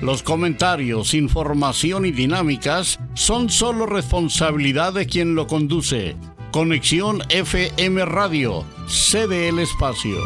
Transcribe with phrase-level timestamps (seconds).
[0.00, 6.16] Los comentarios, información y dinámicas son solo responsabilidad de quien lo conduce.
[6.52, 10.16] Conexión FM Radio, cede el espacio.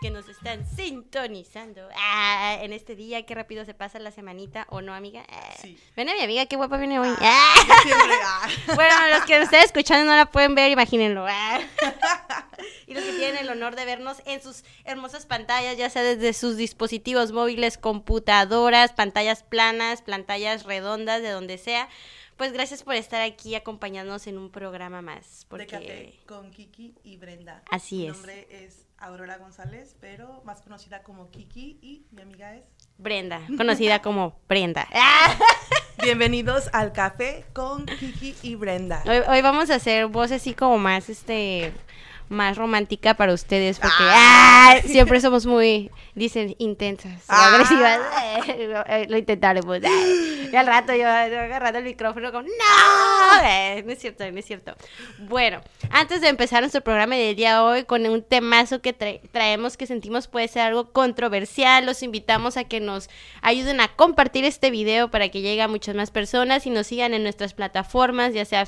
[0.00, 3.24] Que nos están sintonizando ah, en este día.
[3.26, 5.24] Qué rápido se pasa la semanita, ¿o no, amiga?
[5.28, 5.78] Ah, sí.
[5.96, 7.14] Ven a mi amiga, qué guapa viene hoy.
[7.20, 7.54] Ah,
[8.74, 11.26] bueno, los que nos estén escuchando no la pueden ver, imagínenlo.
[12.86, 16.32] y los que tienen el honor de vernos en sus hermosas pantallas, ya sea desde
[16.32, 21.88] sus dispositivos móviles, computadoras, pantallas planas, pantallas redondas, de donde sea
[22.36, 25.46] pues gracias por estar aquí acompañándonos en un programa más.
[25.48, 26.18] Porque...
[26.26, 27.62] con Kiki y Brenda.
[27.70, 28.12] Así mi es.
[28.14, 32.64] nombre es Aurora González, pero más conocida como Kiki y mi amiga es
[32.96, 34.88] Brenda, conocida como Brenda.
[36.02, 39.02] Bienvenidos al café con Kiki y Brenda.
[39.06, 41.74] Hoy, hoy, vamos a hacer voces así como más este
[42.28, 44.76] más romántica para ustedes porque ah.
[44.86, 47.48] siempre somos muy, dicen, intensas, ah.
[47.48, 48.00] agresivas.
[48.86, 49.78] Eh, lo intentaremos.
[50.52, 53.44] y al rato yo, agarrando el micrófono como, ¡No!
[53.44, 54.74] Eh, no es cierto, no es cierto.
[55.18, 59.76] Bueno, antes de empezar nuestro programa del día de hoy con un temazo que traemos
[59.76, 63.08] que sentimos puede ser algo controversial, los invitamos a que nos
[63.42, 67.14] ayuden a compartir este video para que llegue a muchas más personas y nos sigan
[67.14, 68.66] en nuestras plataformas, ya sea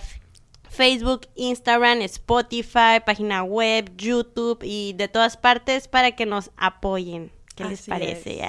[0.76, 7.32] Facebook, Instagram, Spotify, página web, YouTube y de todas partes para que nos apoyen.
[7.54, 8.42] ¿Qué les parece?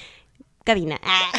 [0.64, 0.98] cabina.
[1.04, 1.32] Ah.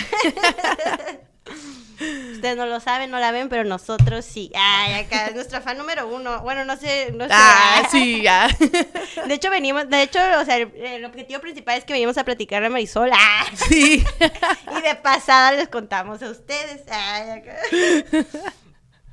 [1.99, 4.51] Ustedes no lo saben, no la ven, pero nosotros sí.
[4.55, 6.41] Ay, acá es nuestra fan número uno.
[6.41, 7.31] Bueno, no sé, no sé.
[7.33, 8.47] Ah, sí, ya.
[9.27, 12.63] De hecho, venimos, de hecho, o sea, el, objetivo principal es que venimos a platicar
[12.63, 13.09] a Marisol.
[13.13, 13.45] Ah.
[13.69, 14.03] Sí.
[14.77, 16.83] y de pasada les contamos a ustedes.
[16.89, 17.55] Ay, acá.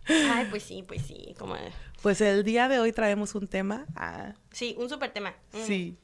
[0.07, 1.35] Ay, pues sí, pues sí.
[1.39, 1.57] Como...
[2.03, 3.87] Pues el día de hoy traemos un tema.
[3.97, 4.35] Ah.
[4.53, 5.35] Sí, un súper tema.
[5.53, 5.67] Mm.
[5.67, 5.99] Sí.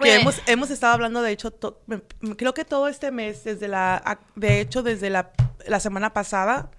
[0.00, 1.54] Que hemos, hemos estado hablando, de hecho,
[2.36, 5.30] creo que todo este mes, desde la, de hecho, desde la,
[5.66, 6.70] la semana pasada,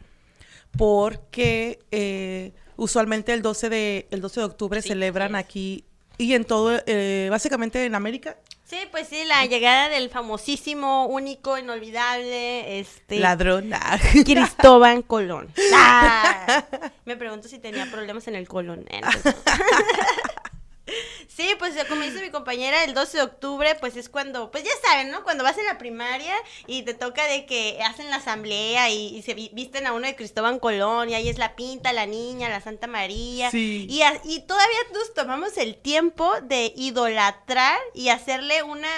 [0.78, 5.86] porque eh, usualmente el 12 de, el 12 de octubre celebran aquí
[6.18, 8.38] y en todo, eh, básicamente en América.
[8.66, 13.20] Sí, pues sí, la llegada del famosísimo, único, inolvidable, este...
[13.20, 13.72] Ladrón.
[14.26, 15.50] Cristóbal Colón.
[15.74, 16.66] Ah,
[17.06, 18.86] me pregunto si tenía problemas en el colon.
[18.90, 19.02] ¿eh?
[21.28, 24.72] Sí, pues como dice mi compañera, el 12 de octubre, pues es cuando, pues ya
[24.88, 25.24] saben, ¿no?
[25.24, 26.34] Cuando vas en la primaria
[26.68, 30.60] y te toca de que hacen la asamblea y, se visten a uno de Cristóbal
[30.60, 33.50] Colón y ahí es la pinta, la niña, la Santa María.
[33.52, 33.88] Sí.
[33.90, 38.90] Y, y todavía nos tomamos el tiempo de idolatrar y hacerle una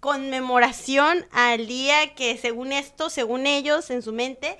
[0.00, 4.58] conmemoración al día que según esto, según ellos, en su mente,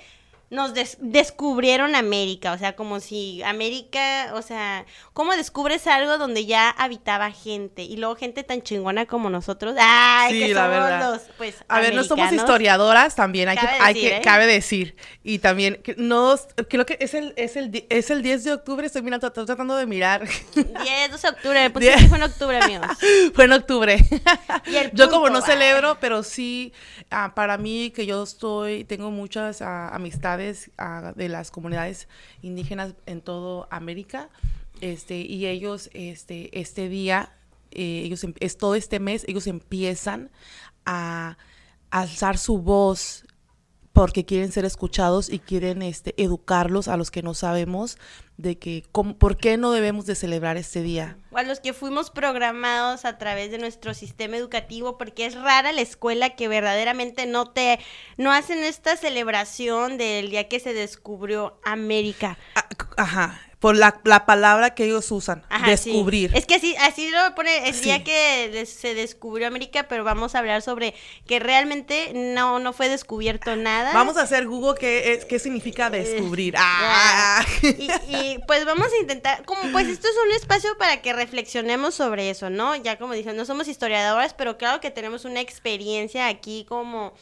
[0.53, 6.69] nos descubrieron América, o sea, como si América, o sea, ¿cómo descubres algo donde ya
[6.69, 7.81] habitaba gente?
[7.81, 12.03] Y luego gente tan chingona como nosotros, ¡ay, que somos los, pues, A ver, no
[12.03, 14.21] somos historiadoras también, hay que, hay que, ¿eh?
[14.23, 14.95] cabe decir.
[15.23, 16.35] Y también, que no,
[16.69, 19.75] creo que es el, es el, es el 10 de octubre, estoy mirando, estoy tratando
[19.75, 20.27] de mirar.
[20.53, 22.87] 10 de octubre, pues fue en octubre, amigos.
[23.33, 23.97] fue en octubre.
[24.93, 26.73] yo como no celebro, pero sí,
[27.09, 30.42] ah, para mí que yo estoy, tengo muchas ah, amistades
[31.15, 32.07] de las comunidades
[32.41, 34.29] indígenas en toda América.
[34.81, 37.33] Este, y ellos, este, este día,
[37.71, 40.31] eh, ellos, em, es todo este mes, ellos empiezan
[40.85, 41.37] a,
[41.91, 43.23] alzar su voz
[43.93, 47.99] porque quieren ser escuchados y quieren este, educarlos a los que no sabemos
[48.37, 51.17] de que cómo, por qué no debemos de celebrar este día.
[51.31, 55.71] O a los que fuimos programados a través de nuestro sistema educativo, porque es rara
[55.71, 57.79] la escuela que verdaderamente no te,
[58.17, 62.37] no hacen esta celebración del día que se descubrió América.
[62.55, 66.31] Ah, Ajá, por la, la palabra que ellos usan, Ajá, descubrir.
[66.31, 66.37] sí.
[66.37, 67.85] Es que así, así lo pone el Sí.
[67.85, 70.93] día que se descubrió América, pero vamos a hablar sobre
[71.25, 73.93] que realmente no, no fue descubierto nada.
[73.93, 76.55] Vamos a hacer Google qué, es, qué significa descubrir.
[76.55, 77.45] Eh, Ah.
[77.61, 81.95] Y, y, pues vamos a intentar, como pues esto es un espacio para que reflexionemos
[81.95, 82.75] sobre eso, ¿no?
[82.75, 87.13] Ya como dije, no somos historiadoras, pero claro que tenemos una experiencia aquí como...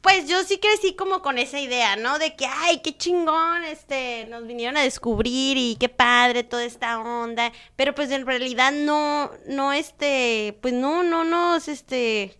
[0.00, 2.18] Pues yo sí crecí como con esa idea, ¿no?
[2.18, 6.98] De que, ay, qué chingón, este, nos vinieron a descubrir y qué padre toda esta
[7.00, 7.52] onda.
[7.76, 12.39] Pero pues en realidad no, no, este, pues no, no nos, este,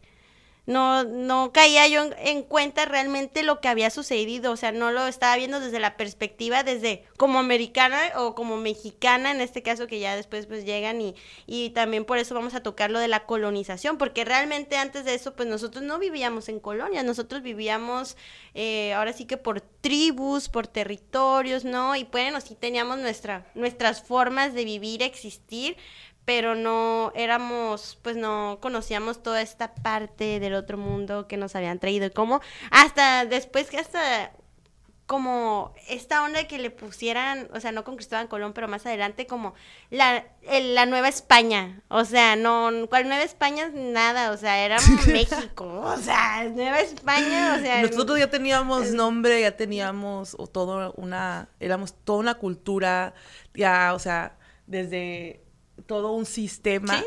[0.67, 4.93] no, no caía yo en, en cuenta realmente lo que había sucedido, o sea, no
[4.93, 9.87] lo estaba viendo desde la perspectiva, desde como americana o como mexicana, en este caso
[9.87, 11.15] que ya después pues llegan y,
[11.47, 15.15] y también por eso vamos a tocar lo de la colonización, porque realmente antes de
[15.15, 18.17] eso pues nosotros no vivíamos en colonias, nosotros vivíamos
[18.55, 21.97] eh, ahora sí que por tribus, por territorios, ¿no?
[21.97, 25.77] Y bueno, sí teníamos nuestra, nuestras formas de vivir, existir,
[26.25, 31.79] pero no éramos, pues no conocíamos toda esta parte del otro mundo que nos habían
[31.79, 32.41] traído y cómo
[32.71, 34.33] hasta después que hasta
[35.07, 39.27] como esta onda que le pusieran, o sea, no con Cristóbal Colón, pero más adelante
[39.27, 39.55] como
[39.91, 43.73] la, el- la Nueva España, o sea, no, ¿cuál Nueva España?
[43.75, 44.77] Nada, o sea, era
[45.09, 47.83] México, o sea, Nueva España, o sea...
[47.83, 53.13] Nosotros ya teníamos nombre, ya teníamos o todo una, éramos toda una cultura,
[53.53, 54.37] ya, o sea,
[54.69, 55.43] desde
[55.91, 57.05] todo un sistema, Sí.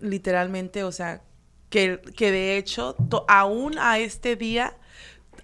[0.00, 1.22] literalmente, o sea,
[1.68, 4.78] que, que de hecho, to- aún a este día,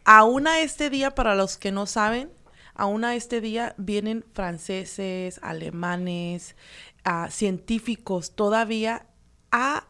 [0.06, 2.32] aún a este día, para los que no saben,
[2.74, 6.56] aún a este día vienen franceses, alemanes,
[7.04, 9.04] ah, científicos todavía
[9.52, 9.86] a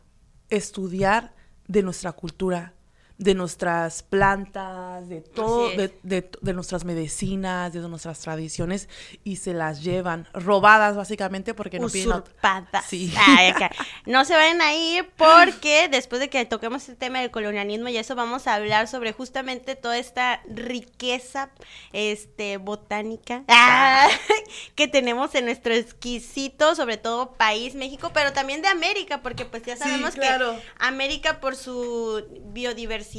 [0.49, 1.33] estudiar
[1.69, 2.75] de nuestra cultura,
[3.21, 8.89] de nuestras plantas, de todo, de, de- de nuestras medicinas, de nuestras tradiciones
[9.25, 12.87] y se las llevan robadas básicamente porque no piden usurpadas.
[12.87, 13.13] Sí.
[13.19, 13.71] Ay, acá.
[14.07, 17.99] No se vayan a ir porque después de que toquemos el tema del colonialismo y
[17.99, 21.51] eso vamos a hablar sobre justamente toda esta riqueza
[21.93, 24.09] este botánica ah,
[24.75, 29.63] que tenemos en nuestro exquisito, sobre todo país México, pero también de América, porque pues
[29.65, 30.55] ya Sí, sabemos claro.
[30.57, 33.10] que América por su biodiversidad,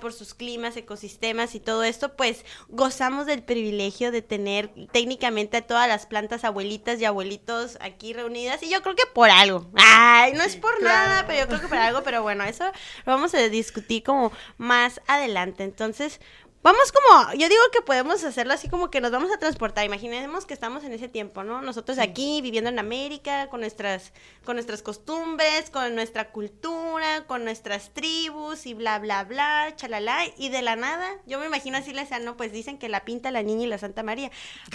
[0.00, 5.62] por sus climas, ecosistemas y todo esto, pues gozamos del privilegio de tener técnicamente a
[5.62, 9.70] todas las plantas abuelitas y abuelitos aquí reunidas y yo creo que por algo.
[9.76, 11.10] Ay, no es por claro.
[11.10, 12.64] nada, pero yo creo que por algo, pero bueno, eso
[13.04, 15.64] lo vamos a discutir como más adelante.
[15.64, 16.20] Entonces,
[16.62, 19.86] Vamos como, yo digo que podemos hacerlo así como que nos vamos a transportar.
[19.86, 21.62] Imaginemos que estamos en ese tiempo, ¿no?
[21.62, 24.12] Nosotros aquí viviendo en América, con nuestras,
[24.44, 30.24] con nuestras costumbres, con nuestra cultura, con nuestras tribus y bla, bla, bla, chalala.
[30.36, 33.30] Y de la nada, yo me imagino así la no, pues dicen que la pinta
[33.30, 34.30] la niña y la Santa María.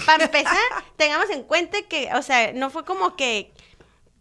[0.07, 0.57] Para empezar,
[0.95, 3.51] tengamos en cuenta que, o sea, no fue como que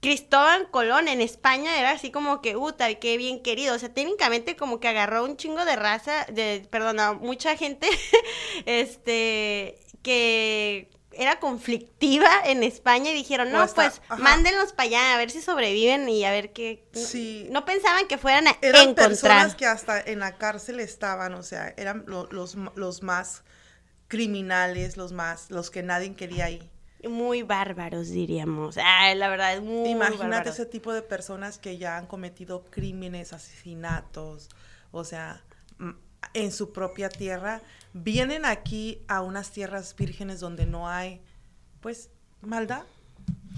[0.05, 3.75] Cristóbal Colón en España era así como que, uta, qué bien querido.
[3.75, 7.89] O sea, técnicamente como que agarró un chingo de raza, de, perdón, a mucha gente,
[8.67, 14.17] este, que era conflictiva en España y dijeron, no, hasta- pues ajá.
[14.23, 16.85] mándenlos para allá a ver si sobreviven y a ver qué...
[16.93, 17.47] Sí.
[17.51, 19.09] No pensaban que fueran a Eran encontrar.
[19.09, 23.45] personas que hasta en la cárcel estaban, o sea, eran lo- los, los más
[24.09, 26.71] criminales, los más, los que nadie quería ahí.
[27.09, 28.77] Muy bárbaros, diríamos.
[28.83, 33.33] Ay, la verdad, es muy Imagínate ese tipo de personas que ya han cometido crímenes,
[33.33, 34.49] asesinatos,
[34.93, 35.43] o sea,
[35.79, 35.91] mm,
[36.35, 37.61] en su propia tierra,
[37.93, 41.21] vienen aquí a unas tierras vírgenes donde no hay,
[41.81, 42.83] pues, maldad.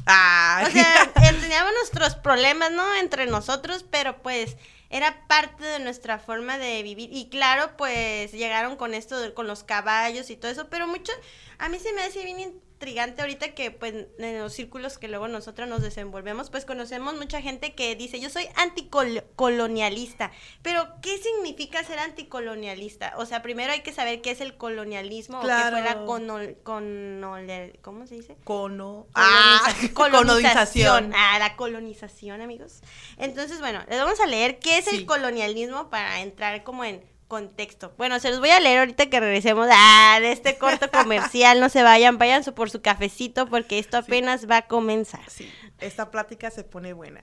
[0.07, 2.95] Ah, O sea, teníamos nuestros problemas, ¿no?
[2.97, 4.57] Entre nosotros, pero pues
[4.88, 7.11] era parte de nuestra forma de vivir.
[7.12, 11.12] Y claro, pues llegaron con esto, de- con los caballos y todo eso, pero mucho,
[11.59, 15.29] a mí se me hace bien intrigante ahorita que pues en los círculos que luego
[15.29, 20.31] nosotros nos desenvolvemos, pues conocemos mucha gente que dice, yo soy anticolonialista.
[20.63, 23.15] Pero, ¿qué significa ser anticolonialista?
[23.17, 25.77] O sea, primero hay que saber qué es el colonialismo Claro.
[25.79, 28.37] o qué fue la conol- conol- ¿cómo se dice?
[28.45, 31.13] cono, Coloniza- ah, colonización.
[31.15, 32.81] Ah, la colonización, amigos.
[33.17, 34.97] Entonces, bueno, les vamos a leer qué es Sí.
[34.97, 37.92] el colonialismo para entrar como en contexto.
[37.97, 41.61] Bueno, se los voy a leer ahorita que regresemos ah, de este corto comercial.
[41.61, 45.28] No se vayan, vayan por su cafecito porque esto apenas va a comenzar.
[45.28, 47.23] Sí, esta plática se pone buena.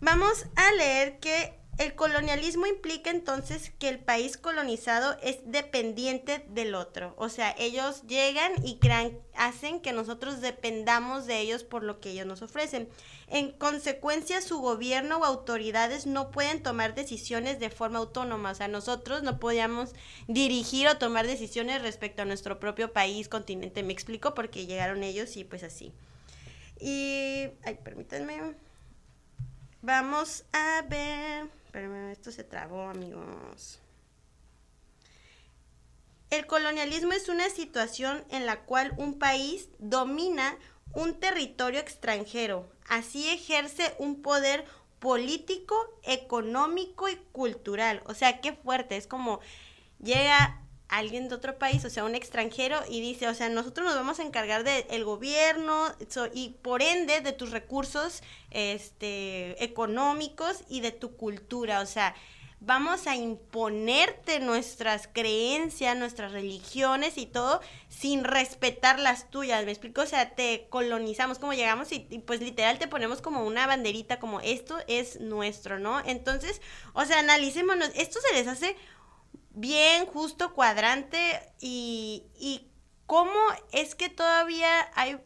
[0.00, 6.74] Vamos a leer que el colonialismo implica entonces que el país colonizado es dependiente del
[6.74, 7.14] otro.
[7.18, 12.12] O sea, ellos llegan y crean, hacen que nosotros dependamos de ellos por lo que
[12.12, 12.88] ellos nos ofrecen.
[13.28, 18.52] En consecuencia, su gobierno o autoridades no pueden tomar decisiones de forma autónoma.
[18.52, 19.94] O sea, nosotros no podíamos
[20.28, 23.82] dirigir o tomar decisiones respecto a nuestro propio país, continente.
[23.82, 25.92] Me explico porque llegaron ellos y pues así.
[26.80, 28.54] Y, ay, permítanme.
[29.82, 31.48] Vamos a ver.
[31.76, 33.80] Esto se trabó, amigos.
[36.30, 40.56] El colonialismo es una situación en la cual un país domina
[40.94, 42.66] un territorio extranjero.
[42.88, 44.64] Así ejerce un poder
[44.98, 48.02] político, económico y cultural.
[48.06, 48.96] O sea, qué fuerte.
[48.96, 49.40] Es como
[50.02, 53.94] llega alguien de otro país, o sea, un extranjero, y dice, o sea, nosotros nos
[53.96, 60.80] vamos a encargar del gobierno so- y por ende de tus recursos este, económicos y
[60.80, 62.14] de tu cultura, o sea,
[62.60, 70.00] vamos a imponerte nuestras creencias, nuestras religiones y todo sin respetar las tuyas, ¿me explico?
[70.00, 74.18] O sea, te colonizamos, como llegamos y, y, pues literal te ponemos como una banderita,
[74.18, 76.00] como esto es nuestro, ¿no?
[76.06, 76.62] Entonces,
[76.94, 78.74] o sea, analicémonos, esto se les hace
[79.56, 81.18] bien, justo, cuadrante
[81.60, 82.68] y, y
[83.06, 83.32] cómo
[83.72, 85.18] es que todavía hay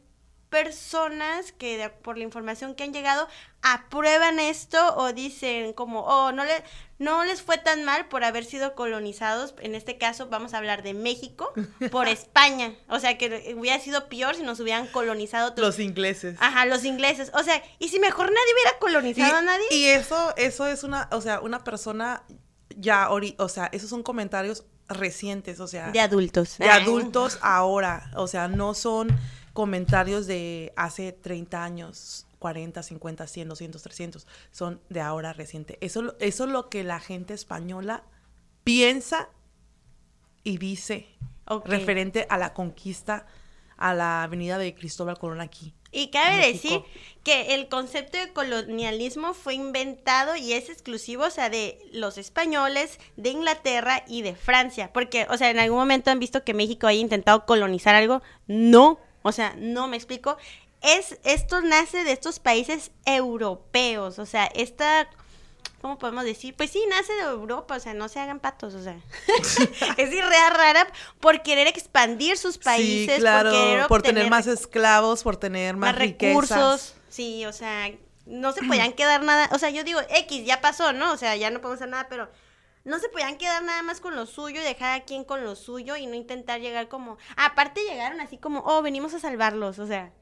[0.48, 3.28] personas que de- por la información que han llegado
[3.62, 6.64] aprueban esto o dicen como oh no le
[6.98, 10.82] no les fue tan mal por haber sido colonizados en este caso vamos a hablar
[10.82, 11.52] de México
[11.92, 12.74] por España.
[12.88, 16.36] O sea que hubiera sido peor si nos hubieran colonizado otros- Los ingleses.
[16.40, 17.30] ajá los ingleses.
[17.34, 19.66] O sea y si mejor nadie hubiera colonizado a nadie.
[19.70, 22.24] y eso, eso es una, o sea, una persona
[22.80, 28.26] ya, o sea, esos son comentarios recientes, o sea, de adultos de adultos ahora, o
[28.26, 29.08] sea, no son
[29.52, 35.78] comentarios de hace 30 años, 40, 50, 100, 200, 300, son de ahora reciente.
[35.80, 38.02] Eso, eso es lo que la gente española
[38.64, 39.28] piensa
[40.42, 41.06] y dice
[41.64, 43.26] referente a la conquista
[43.76, 45.74] a la avenida de Cristóbal Colón aquí.
[45.92, 46.52] Y cabe México.
[46.52, 46.82] decir
[47.24, 52.98] que el concepto de colonialismo fue inventado y es exclusivo, o sea, de los españoles,
[53.16, 54.90] de Inglaterra y de Francia.
[54.92, 58.22] Porque, o sea, en algún momento han visto que México haya intentado colonizar algo.
[58.46, 60.38] No, o sea, no me explico.
[60.80, 65.08] Es, esto nace de estos países europeos, o sea, esta...
[65.80, 66.54] ¿Cómo podemos decir?
[66.54, 68.98] Pues sí, nace de Europa, o sea, no se hagan patos, o sea.
[69.96, 70.86] es idea rara
[71.20, 75.98] por querer expandir sus países, sí, claro, por tener más esclavos, por tener más, más
[75.98, 76.50] riquezas.
[76.50, 76.94] recursos.
[77.08, 77.90] Sí, o sea,
[78.26, 79.48] no se podían quedar nada.
[79.52, 81.12] O sea, yo digo, X, ya pasó, ¿no?
[81.12, 82.30] O sea, ya no podemos hacer nada, pero
[82.84, 85.56] no se podían quedar nada más con lo suyo y dejar a quien con lo
[85.56, 87.16] suyo y no intentar llegar como.
[87.36, 90.12] aparte, llegaron así como, oh, venimos a salvarlos, o sea.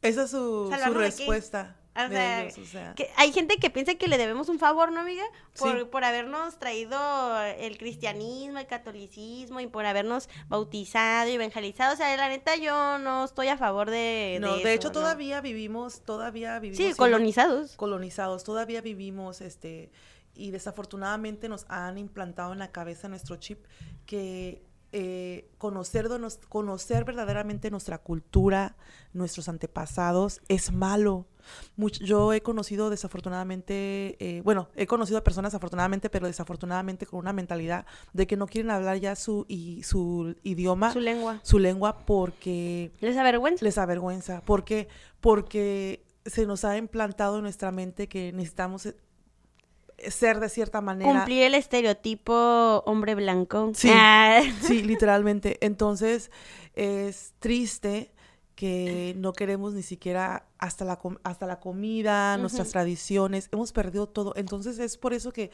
[0.00, 1.76] Esa es su, respuesta.
[2.04, 2.94] O de sea, ellos, o sea.
[2.94, 5.24] que hay gente que piensa que le debemos un favor, ¿no, amiga?
[5.58, 5.84] Por, Sí.
[5.86, 6.98] por habernos traído
[7.42, 11.94] el cristianismo, el catolicismo y por habernos bautizado y evangelizado.
[11.94, 14.38] O sea, la neta, yo no estoy a favor de.
[14.40, 14.92] No, de, eso, hecho ¿no?
[14.92, 17.76] todavía vivimos, todavía vivimos Sí, colonizados.
[17.76, 19.90] colonizados, todavía vivimos este
[20.34, 23.64] y desafortunadamente nos han implantado en la cabeza nuestro chip
[24.04, 24.62] que
[24.92, 28.76] eh, conocer, de nos- conocer verdaderamente nuestra cultura,
[29.12, 31.26] nuestros antepasados, es malo.
[31.76, 37.32] Yo he conocido desafortunadamente, eh, bueno, he conocido a personas afortunadamente, pero desafortunadamente con una
[37.32, 41.40] mentalidad de que no quieren hablar ya su, y, su idioma, Su lengua.
[41.44, 43.64] su lengua porque ¿Les avergüenza?
[43.64, 44.40] les avergüenza.
[44.42, 44.88] ¿Por qué?
[45.20, 48.88] Porque se nos ha implantado en nuestra mente que necesitamos
[49.98, 51.10] ser de cierta manera.
[51.10, 53.72] Cumplir el estereotipo hombre blanco.
[53.74, 54.40] Sí, Ah.
[54.62, 55.58] sí, literalmente.
[55.64, 56.30] Entonces,
[56.74, 58.12] es triste
[58.54, 64.32] que no queremos ni siquiera hasta la, hasta la comida, nuestras tradiciones, hemos perdido todo.
[64.36, 65.50] Entonces, es por eso que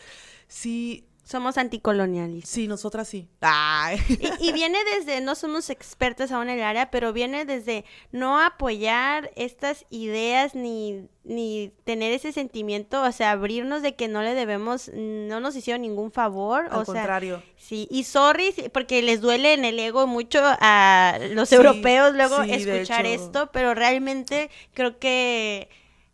[0.47, 2.51] sí, Somos anticolonialistas.
[2.51, 3.29] sí, nosotras sí.
[3.41, 3.99] Ay.
[4.41, 8.41] Y, y viene desde, no somos expertas aún en el área, pero viene desde no
[8.41, 14.35] apoyar estas ideas ni, ni tener ese sentimiento, o sea, abrirnos de que no le
[14.35, 16.65] debemos, no nos hicieron ningún favor.
[16.71, 17.43] Al o sea, contrario.
[17.57, 22.43] Sí, y sorry, porque les duele en el ego mucho a los Sí, europeos luego
[22.45, 25.69] sí, escuchar esto, pero realmente creo que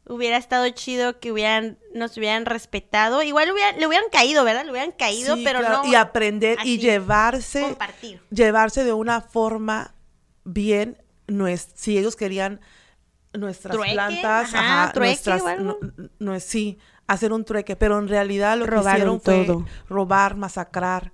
[0.08, 3.22] hubiera estado chido que hubieran, nos hubieran respetado.
[3.22, 4.64] Igual hubieran- le hubieran caído, ¿verdad?
[4.64, 7.60] Le hubieran caído, Sí, pero claro, no Y aprender y llevarse.
[7.62, 8.20] compartir.
[8.30, 9.94] llevarse de una forma
[10.44, 10.96] bien,
[11.74, 12.60] si ellos querían
[13.34, 15.78] nuestras Trueque, plantas, ajá, ajá, trueque nuestras, o algo.
[15.96, 19.60] no, no es- sí, hacer un trueque, pero en realidad lo Robaron que hicieron todo.
[19.60, 21.12] fue robar, masacrar.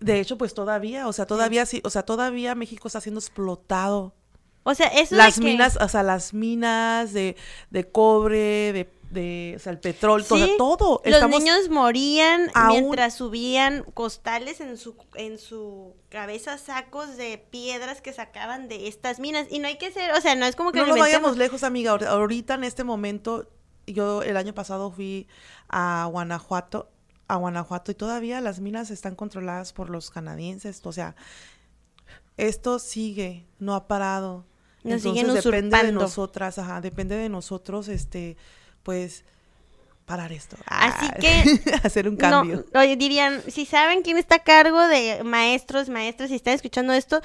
[0.00, 4.14] De hecho, pues todavía, o sea, todavía sí, o sea, todavía México está siendo explotado.
[4.62, 7.34] O sea, eso de Las que- minas, o sea, las minas de,
[7.70, 11.02] de cobre, de, de, o sea, el petróleo, todo, Sí, todo.
[11.04, 17.38] Los Estamos- niños morían aún- mientras subían costales en su en su cabeza sacos de
[17.50, 20.54] piedras que sacaban de estas minas y no hay que ser, o sea, no es
[20.56, 21.92] como que No lo nos vayamos lejos, amiga.
[21.92, 23.48] Ahor- Ahorita en este momento,
[23.86, 25.26] yo el año pasado fui
[25.68, 26.90] a Guanajuato,
[27.26, 30.82] a Guanajuato y todavía las minas están controladas por los canadienses.
[30.84, 31.16] O sea,
[32.36, 34.44] esto sigue, no ha parado.
[34.82, 38.36] Nos siguen depende de nosotras, ajá, depende de nosotros, este,
[38.82, 39.24] pues,
[40.06, 40.56] parar esto.
[40.66, 42.64] Así Ah, que hacer un No, cambio.
[42.74, 47.20] oye, dirían, si saben quién está a cargo de maestros, maestras, si están escuchando esto,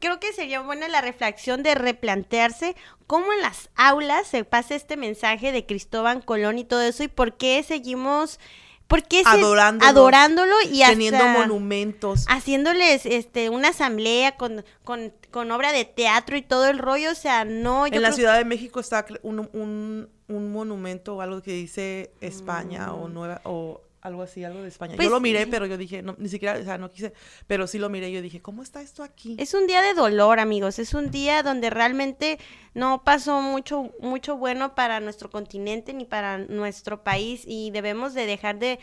[0.00, 2.74] creo que sería buena la reflexión de replantearse
[3.06, 7.08] cómo en las aulas se pasa este mensaje de Cristóbal Colón y todo eso y
[7.08, 8.40] por qué seguimos,
[8.86, 12.24] por qué se- Adorándolos, adorándolo y hasta teniendo monumentos.
[12.28, 17.14] haciéndoles este una asamblea con, con, con obra de teatro y todo el rollo, o
[17.14, 21.42] sea, no, yo en la Ciudad de México está un, un, un monumento o algo
[21.42, 24.96] que dice España o nueva o algo así, algo de España.
[24.96, 27.14] Pues, yo lo miré, pero yo dije, no, ni siquiera, o sea, no quise,
[27.46, 28.12] pero sí lo miré.
[28.12, 29.34] Yo dije, ¿cómo está esto aquí?
[29.38, 30.78] Es un día de dolor, amigos.
[30.78, 32.38] Es un día donde realmente
[32.74, 38.26] no pasó mucho, mucho bueno para nuestro continente ni para nuestro país y debemos de
[38.26, 38.78] dejar de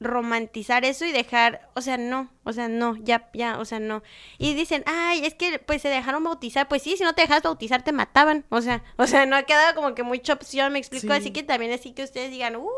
[0.00, 4.02] romantizar eso y dejar, o sea, no, o sea, no, ya, ya, o sea, no.
[4.38, 7.42] Y dicen, ay, es que pues se dejaron bautizar, pues sí, si no te dejas
[7.42, 10.78] bautizar te mataban, o sea, o sea, no ha quedado como que mucha opción, me
[10.78, 11.12] explico, Sí.
[11.12, 12.68] así que también así que ustedes digan, uy,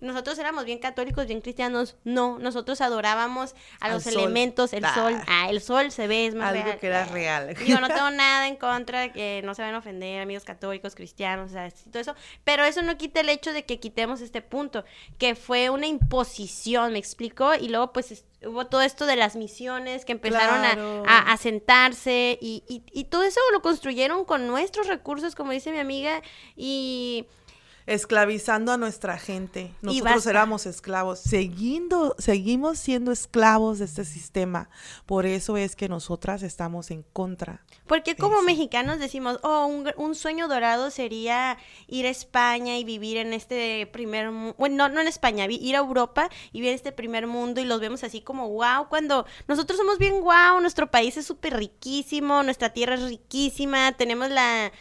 [0.00, 4.14] nosotros éramos bien católicos, bien cristianos, no, nosotros adorábamos a Al los sol.
[4.14, 4.94] elementos, el Ah.
[4.94, 6.78] sol, ah, el sol se ve, es más Algo real.
[6.78, 7.54] que era real.
[7.64, 11.50] Digo, no tengo nada en contra, que no se van a ofender, amigos católicos, cristianos,
[11.50, 12.14] o sea, todo eso.
[12.44, 14.84] Pero eso no quita el hecho de que quitemos este punto,
[15.18, 19.36] que fue una imposición, me explico, y luego pues es- hubo todo esto de las
[19.36, 21.02] misiones que empezaron a- Claro.
[21.06, 25.70] a, a sentarse y, y, y todo eso lo construyeron con nuestros recursos, como dice
[25.72, 26.22] mi amiga,
[26.56, 27.26] y
[27.86, 29.74] Esclavizando a nuestra gente.
[29.82, 31.20] Y Nosotros éramos esclavos.
[31.20, 34.70] Siguiendo, seguimos siendo esclavos de este sistema.
[35.06, 37.64] Por eso es que nosotras estamos en contra.
[37.86, 38.46] Porque como Eso.
[38.46, 43.86] mexicanos decimos, oh, un, un sueño dorado sería ir a España y vivir en este
[43.92, 47.26] primer mundo, bueno, no, no en España, ir a Europa y vivir en este primer
[47.26, 51.26] mundo y los vemos así como wow, cuando nosotros somos bien wow, nuestro país es
[51.26, 54.72] súper riquísimo, nuestra tierra es riquísima, tenemos la,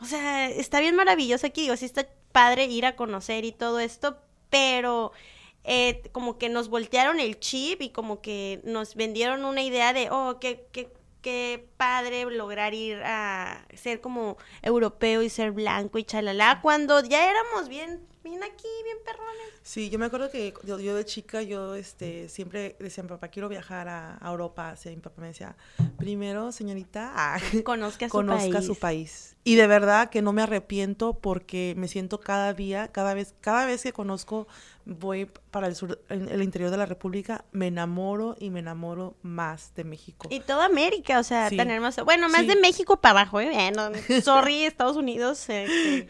[0.00, 3.80] o sea, está bien maravilloso aquí, digo, sí está padre ir a conocer y todo
[3.80, 4.18] esto,
[4.50, 5.12] pero
[5.64, 10.10] eh, como que nos voltearon el chip y como que nos vendieron una idea de,
[10.10, 16.04] oh, qué, qué, qué padre lograr ir a ser como europeo y ser blanco y
[16.04, 19.46] chalala, cuando ya éramos bien, bien aquí, bien perrones.
[19.62, 23.28] Sí, yo me acuerdo que yo, yo de chica, yo este, siempre decía, mi papá,
[23.28, 24.70] quiero viajar a, a Europa.
[24.70, 25.56] Así, mi papá me decía,
[25.96, 28.66] primero, señorita, ah, Conozca su conozca país.
[28.66, 29.36] su país.
[29.44, 33.64] Y de verdad que no me arrepiento porque me siento cada día, cada vez, cada
[33.64, 34.48] vez que conozco,
[34.84, 39.14] voy para el sur, en el interior de la República, me enamoro y me enamoro
[39.22, 40.26] más de México.
[40.30, 41.56] Y toda América, o sea, Sí.
[41.56, 42.04] tan hermoso.
[42.04, 42.46] Bueno, más Sí.
[42.48, 43.50] de México para abajo, ¿eh?
[43.52, 43.90] Bueno,
[44.22, 45.48] sorry, Estados Unidos.
[45.48, 46.08] este,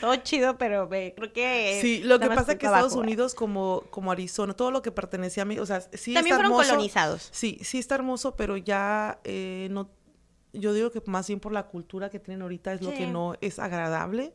[0.00, 1.78] todo chido, pero me, creo que...
[1.80, 4.92] Sí, lo que pasa es que abajo, Estados Unidos como, como Arizona, todo lo que
[4.92, 6.70] pertenecía a mí, o sea, sí También está fueron hermoso.
[6.70, 7.28] colonizados.
[7.32, 9.90] Sí, sí está hermoso, pero ya eh, no,
[10.52, 13.34] yo digo que más bien por la cultura que tienen ahorita es lo que no
[13.40, 14.34] es agradable,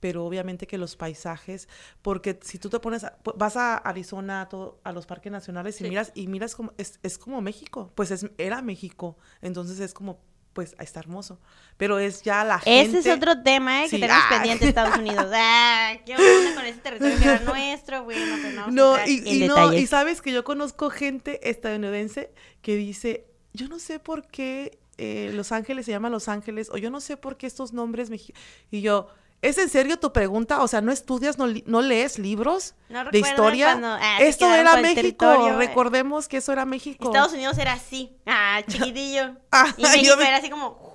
[0.00, 1.68] pero obviamente que los paisajes,
[2.02, 5.76] porque si tú te pones, a- vas a Arizona, a, todo- a los parques nacionales
[5.80, 5.88] y Sí.
[5.90, 10.20] miras, y miras como, es, es como México, pues es, era México, entonces es como,
[10.52, 11.40] pues está hermoso,
[11.76, 12.98] pero es ya la gente.
[12.98, 13.88] Ese es otro tema, ¿eh?
[13.88, 14.34] Sí, Que tenemos ah.
[14.34, 15.26] pendiente Estados Unidos.
[15.34, 18.04] Ah, ¿qué onda con ese territorio que era nuestro?
[18.04, 22.76] Bueno, pero no a No, y, no, y sabes que yo conozco gente estadounidense que
[22.76, 26.90] dice, yo no sé por qué eh, Los Ángeles se llama Los Ángeles, o yo
[26.90, 28.34] no sé por qué estos nombres mexi-".
[28.70, 29.08] Y yo,
[29.42, 30.62] ¿es en serio tu pregunta?
[30.62, 33.66] O sea, ¿no estudias, no, li- no lees libros ¿No de historia?
[33.72, 35.56] cuando, ah, Esto era México, eh?
[35.56, 37.04] recordemos que eso era México.
[37.08, 39.36] Estados Unidos era así, ah, chiquitillo.
[39.50, 40.90] Ah, y yo México me- era así como...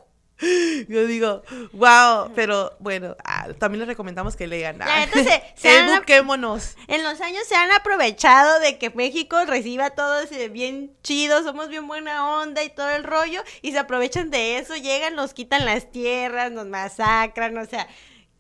[0.88, 1.42] Yo digo,
[1.74, 4.80] wow, pero bueno, ah, también les recomendamos que lean.
[4.84, 5.00] Ah.
[5.00, 6.76] neta se- se han- Eduquémonos.
[6.88, 11.44] En los años se han aprovechado de que México reciba a todos eh, bien chidos,
[11.44, 15.34] somos bien buena onda y todo el rollo, y se aprovechan de eso, llegan, nos
[15.34, 17.88] quitan las tierras, nos masacran, o sea,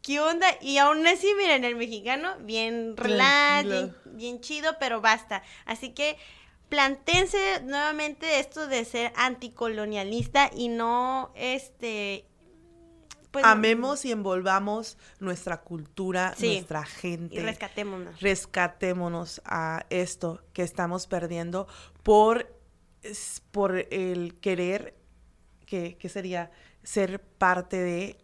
[0.08, 0.48] ¿qué onda?
[0.62, 5.44] Y aún así, miren, el mexicano, bien relax, bien, bien chido, pero basta.
[5.66, 6.18] Así que
[6.70, 12.26] plantense nuevamente esto de ser anticolonialista y no, este...
[13.32, 16.54] pues, Amemos y envolvamos nuestra cultura, Sí.
[16.54, 17.36] nuestra gente.
[17.36, 18.22] Y rescatémonos.
[18.22, 21.68] rescatémonos a esto que estamos perdiendo
[22.04, 22.50] por,
[23.52, 24.96] por el querer,
[25.66, 26.50] que, que sería
[26.84, 28.18] ser parte de...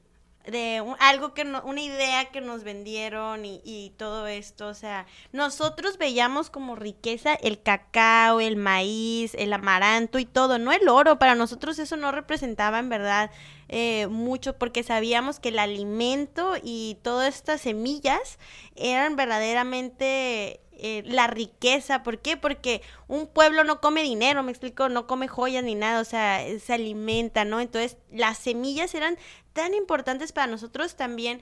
[0.45, 5.05] de un- algo que no, una idea que nos vendieron y, todo esto, o sea,
[5.31, 11.17] nosotros veíamos como riqueza el cacao, el maíz, el amaranto y todo, no el oro,
[11.19, 13.31] para nosotros eso no representaba en verdad
[13.69, 18.37] eh, mucho porque sabíamos que el alimento y todas estas semillas
[18.75, 22.35] eran verdaderamente eh, la riqueza, ¿por qué?
[22.35, 26.45] Porque un pueblo no come dinero, me explico, no come joyas ni nada, o sea,
[26.45, 27.61] eh, se alimenta, ¿no?
[27.61, 29.17] Entonces, las semillas eran
[29.53, 31.41] tan importantes para nosotros también.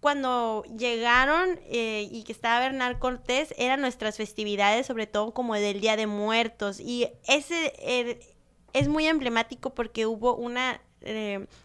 [0.00, 5.80] Cuando llegaron eh, y que estaba Bernal Cortés, eran nuestras festividades, sobre todo como del
[5.80, 6.78] Día de Muertos.
[6.78, 8.20] Y ese eh,
[8.74, 10.82] es muy emblemático porque hubo una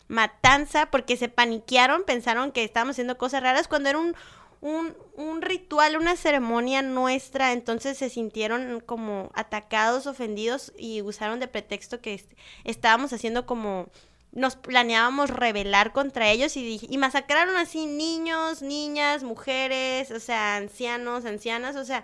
[0.08, 4.16] matanza, porque se paniquearon, pensaron que estábamos haciendo cosas raras, cuando era un,
[4.62, 11.48] un, un ritual, una ceremonia nuestra, entonces se sintieron como atacados, ofendidos y usaron de
[11.48, 12.32] pretexto que est-
[12.64, 13.88] estábamos haciendo como
[14.32, 21.26] nos planeábamos rebelar contra ellos y, y masacraron así niños, niñas, mujeres, o sea, ancianos,
[21.26, 22.04] ancianas, o sea,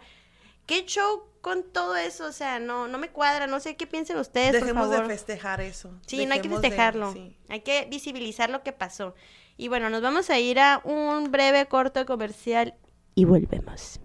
[0.65, 2.25] ¿qué show con todo eso?
[2.25, 5.59] O sea, no, no me cuadra, no sé qué piensen ustedes, Dejemos por de festejar
[5.61, 5.91] eso.
[6.07, 7.11] Sí, no hay que de- festejarlo.
[7.13, 7.35] sí.
[7.49, 9.13] Hay que visibilizar lo que pasó.
[9.55, 12.73] Y bueno, nos vamos a ir a un breve corto comercial
[13.15, 13.99] y volvemos.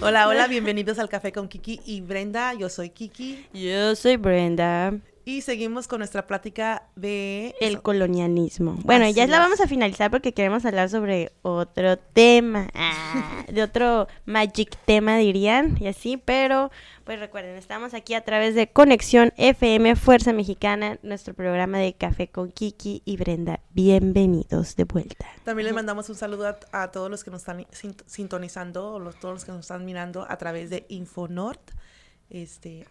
[0.00, 2.54] Hola, hola, bienvenidos al Café con Kiki y Brenda.
[2.54, 4.94] Yo soy Kiki Yo soy Brenda.
[5.28, 8.78] Y seguimos con nuestra plática de El colonialismo.
[8.82, 9.42] Bueno, Así ya la es.
[9.42, 15.76] vamos a finalizar porque queremos hablar sobre otro tema, ah, de otro magic tema dirían,
[15.80, 16.70] y así, pero
[17.04, 22.28] pues recuerden, estamos aquí a través de Conexión FM Fuerza Mexicana, nuestro programa de Café
[22.28, 23.60] con Kiki y Brenda.
[23.74, 25.26] Bienvenidos de vuelta.
[25.44, 28.98] También les mandamos un saludo a, a todos los que nos están sint- sintonizando, o
[28.98, 31.60] los, todos los que nos están mirando a través de Infonort.
[32.30, 32.86] Este,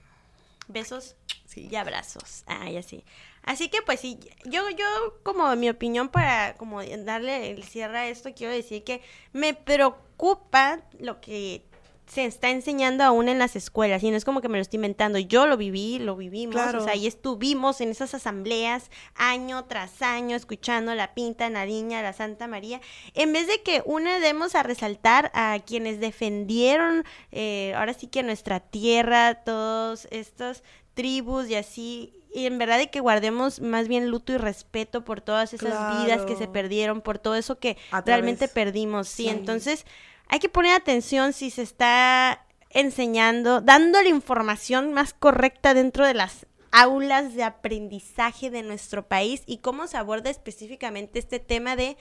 [0.68, 1.68] Besos sí.
[1.72, 2.44] y abrazos.
[2.48, 3.04] Ah, ya sí.
[3.44, 4.86] Así que pues sí, yo, yo
[5.24, 9.02] como mi opinión para como darle el cierre a esto, quiero decir que
[9.32, 11.64] me preocupa lo que
[12.08, 14.78] se está enseñando aún en las escuelas y no es como que me lo estoy
[14.78, 16.80] inventando, yo lo viví, lo vivimos, Claro.
[16.82, 22.02] o sea, y estuvimos en esas asambleas año tras año escuchando la pinta, la niña,
[22.02, 22.80] la Santa María,
[23.14, 28.24] en vez de que una demos a resaltar a quienes defendieron eh, ahora sí que
[28.24, 34.10] nuestra tierra, todos estos tribus y así, y en verdad de que guardemos más bien
[34.10, 38.48] luto y respeto por todas esas vidas que se perdieron, por todo eso que realmente
[38.48, 39.30] perdimos, sí, Sí.
[39.30, 39.86] entonces
[40.30, 46.14] hay que poner atención si se está enseñando, dando la información más correcta dentro de
[46.14, 51.98] las aulas de aprendizaje de nuestro país y cómo se aborda específicamente este tema de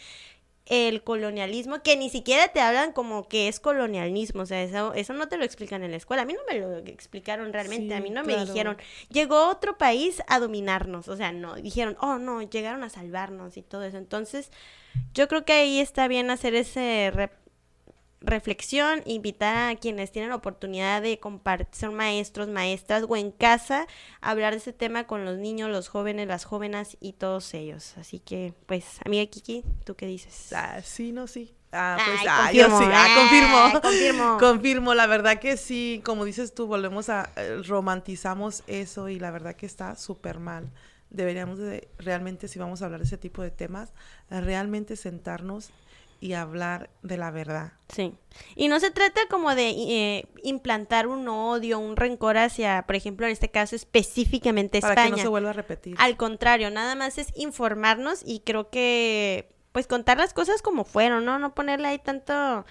[0.66, 5.12] el colonialismo, que ni siquiera te hablan como que es colonialismo, o sea, eso, eso
[5.12, 8.00] no te lo explican en la escuela, a mí no me lo explicaron realmente, a
[8.00, 8.76] mí no me dijeron,
[9.08, 13.62] llegó otro país a dominarnos, o sea, no, dijeron, oh no, llegaron a salvarnos y
[13.62, 14.50] todo eso, entonces
[15.14, 17.30] yo creo que ahí está bien hacer ese
[18.26, 23.86] reflexión, invitar a quienes tienen la oportunidad de compartir, son maestros, maestras o en casa,
[24.20, 27.94] hablar de ese tema con los niños, los jóvenes, las jóvenes y todos ellos.
[27.96, 30.52] Así que, pues, amiga Kiki, ¿tú qué dices?
[30.52, 31.54] Ah, sí, no, sí.
[31.72, 33.80] Ah, pues, ah, confirmo, yo sí, ah, confirmo.
[33.82, 34.38] confirmo.
[34.40, 39.30] confirmo, la verdad que sí, como dices tú, volvemos a, eh, romantizamos eso y la
[39.30, 40.70] verdad que está súper mal.
[41.10, 43.92] Deberíamos de, realmente, si vamos a hablar de ese tipo de temas,
[44.28, 45.70] realmente sentarnos
[46.20, 47.72] y hablar de la verdad.
[47.94, 48.14] Sí.
[48.54, 53.26] Y no se trata como de eh, implantar un odio, un rencor hacia, por ejemplo,
[53.26, 54.94] en este caso específicamente España.
[54.94, 55.96] Para que no se vuelva a repetir.
[55.98, 61.24] Al contrario, nada más es informarnos y creo que, pues, contar las cosas como fueron,
[61.24, 61.38] ¿no?
[61.38, 62.64] No ponerle ahí tanto,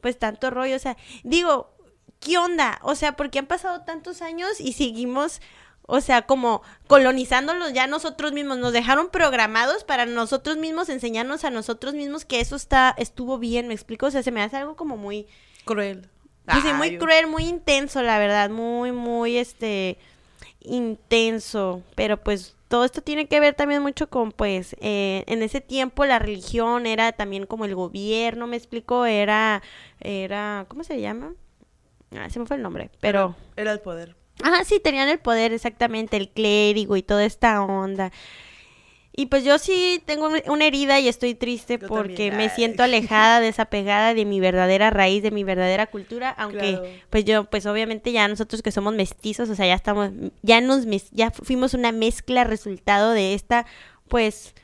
[0.00, 0.76] pues, tanto rollo.
[0.76, 1.74] O sea, digo,
[2.20, 2.78] ¿qué onda?
[2.82, 5.40] O sea, porque han pasado tantos años y seguimos
[5.90, 11.50] o sea, como colonizándolos ya nosotros mismos, nos dejaron programados para nosotros mismos enseñarnos a
[11.50, 14.04] nosotros mismos que eso está estuvo bien, ¿me explico?
[14.04, 15.26] O sea, se me hace algo como muy
[15.64, 16.06] cruel.
[16.62, 19.96] sí, muy cruel, muy intenso, la verdad, muy muy este
[20.60, 25.62] intenso, pero pues todo esto tiene que ver también mucho con, pues, eh, en ese
[25.62, 29.62] tiempo la religión era también como el gobierno, me explico, era,
[30.00, 31.32] era, ¿cómo se llama?
[32.14, 33.34] Ah, se me fue el nombre, pero...
[33.56, 34.17] era el poder.
[34.42, 38.12] Ajá, sí, tenían el poder exactamente, el clérigo y toda esta onda.
[39.18, 44.14] Y pues yo sí tengo una herida y estoy triste porque me siento alejada, desapegada
[44.14, 48.62] de mi verdadera raíz, de mi verdadera cultura, aunque pues yo, pues obviamente ya nosotros
[48.62, 53.34] que somos mestizos, o sea, ya estamos, ya nos, ya fuimos una mezcla resultado de
[53.34, 53.66] esta,
[54.06, 54.54] pues,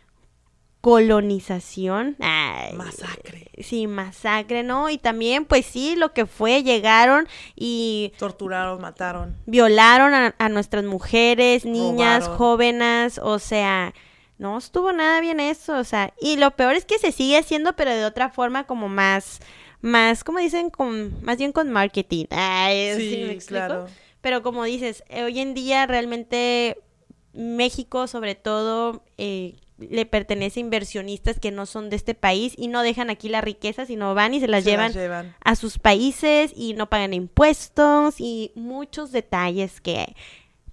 [0.84, 2.14] colonización.
[2.18, 3.50] masacre.
[3.58, 4.90] Sí, masacre, ¿no?
[4.90, 8.12] Y también, pues sí, lo que fue, llegaron y...
[8.18, 9.34] Torturaron, mataron.
[9.46, 13.94] Violaron a, nuestras mujeres, niñas, jóvenes, o sea,
[14.36, 17.74] no estuvo nada bien eso, o sea, y lo peor es que se sigue haciendo,
[17.76, 19.40] pero de otra forma como más,
[19.80, 22.26] más, como dicen, con, más bien con marketing.
[22.28, 23.86] Ay, sí, claro.
[24.20, 26.76] Pero como dices, hoy en día realmente
[27.32, 32.68] México, sobre todo, eh, le pertenece a inversionistas que no son de este país y
[32.68, 36.74] no dejan aquí la riqueza, sino van y se las, llevan, a sus países y
[36.74, 40.14] no pagan impuestos y muchos detalles que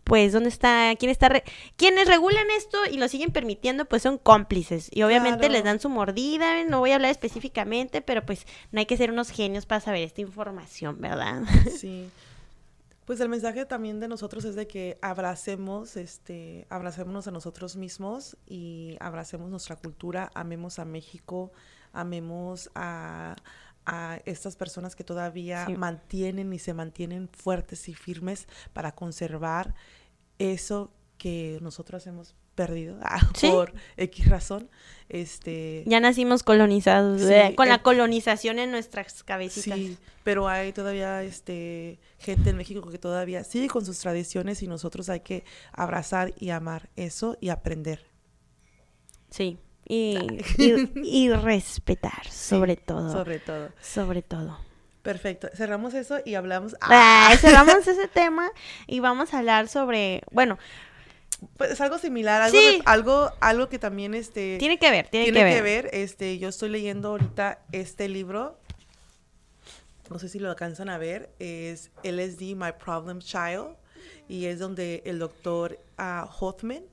[0.04, 1.44] pues dónde está quién está
[1.78, 5.90] quienes regulan esto y lo siguen permitiendo pues son cómplices y obviamente les dan su
[5.90, 9.82] mordida, no voy a hablar específicamente, pero pues no hay que ser unos genios para
[9.82, 11.44] saber esta información, ¿verdad?
[11.76, 12.10] Sí.
[13.12, 18.38] Pues el mensaje también de nosotros es de que abracemos, este, abracémonos a nosotros mismos
[18.48, 21.52] y abracemos nuestra cultura, amemos a México,
[21.92, 23.36] amemos a,
[24.24, 29.76] estas personas que todavía mantienen y se mantienen fuertes y firmes para conservar
[30.40, 34.70] eso que nosotros hemos perdido ah, por X razón.
[35.10, 37.22] Este, ya nacimos colonizados,
[37.56, 39.78] con la colonización en nuestras cabecitas.
[39.78, 44.68] Sí, pero hay todavía este, gente en México que todavía sigue con sus tradiciones y
[44.68, 48.06] nosotros hay que abrazar y amar eso y aprender.
[49.30, 50.18] Sí, y,
[51.04, 53.12] y, respetar, sobre todo.
[53.12, 53.70] Sobre todo.
[53.82, 54.58] Sobre todo.
[55.02, 55.50] Perfecto.
[55.54, 56.76] Cerramos eso y hablamos.
[56.82, 58.50] Ah, cerramos ese tema
[58.88, 60.58] y vamos a hablar sobre, bueno,
[61.58, 65.62] pues es algo similar, algo, algo, algo que también este tiene que ver, tiene, que,
[65.62, 65.90] ver.
[65.94, 68.58] Este, yo estoy leyendo ahorita este libro.
[70.10, 73.76] No sé si lo alcanzan a ver, es LSD My Problem Child
[74.28, 76.84] y es donde el doctor uh, Hoffman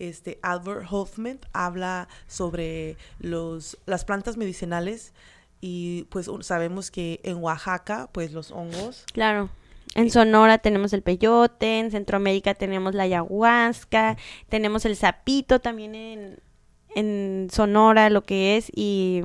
[0.00, 5.12] este Albert Hoffman habla sobre los las plantas medicinales
[5.60, 9.50] y pues sabemos que en Oaxaca pues los hongos claro
[9.94, 14.16] en Sonora tenemos el peyote, en Centroamérica tenemos la ayahuasca,
[14.48, 16.38] tenemos el sapito también en,
[16.94, 19.24] en Sonora, lo que es, y...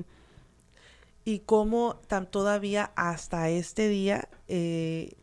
[1.27, 5.13] Y cómo tan, todavía hasta este día eh,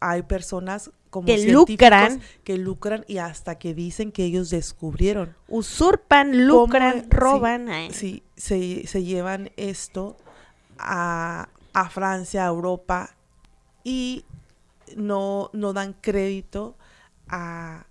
[0.00, 2.20] hay personas como que lucran.
[2.42, 5.36] que lucran y hasta que dicen que ellos descubrieron.
[5.46, 10.16] Usurpan lucran roban sí, se, se, llevan esto
[10.78, 13.14] a, a Francia a Europa
[13.84, 14.24] y
[14.96, 16.76] no, no dan crédito
[17.28, 17.86] a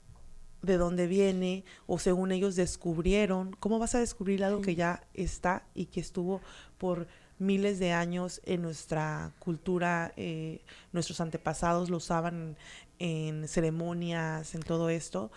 [0.61, 3.55] de dónde viene o según ellos descubrieron.
[3.59, 6.41] ¿Cómo vas a descubrir algo que ya está y que estuvo
[6.77, 7.07] por
[7.39, 10.13] miles de años en nuestra cultura?
[10.17, 10.61] Eh,
[10.91, 12.57] nuestros antepasados lo usaban
[12.99, 15.31] en ceremonias, en todo esto.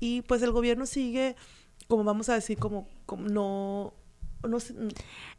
[0.00, 1.34] Y pues el gobierno sigue,
[1.88, 3.94] como vamos a decir, como, como no
[4.42, 4.88] no sé, mm,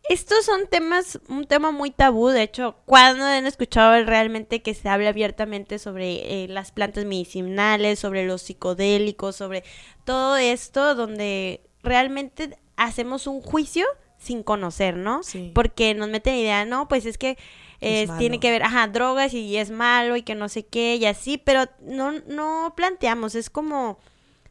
[0.09, 4.89] Estos son temas, un tema muy tabú, de hecho, cuando han escuchado realmente que se
[4.89, 9.63] habla abiertamente sobre eh, las plantas medicinales, sobre los psicodélicos, sobre
[10.05, 13.85] todo esto, donde realmente hacemos un juicio
[14.17, 15.23] sin conocer, ¿no?
[15.23, 15.51] Sí.
[15.55, 17.37] Porque nos meten idea, no, pues es que
[17.79, 20.95] Es eh, tiene que ver, ajá, drogas y es malo y que no sé qué
[20.95, 23.99] y así, pero no, no planteamos, es como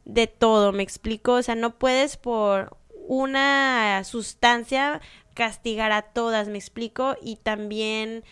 [0.05, 2.78] de todo, me explico, o sea, no puedes por
[3.09, 5.01] una sustancia
[5.33, 8.23] castigar a todas, me explico, y también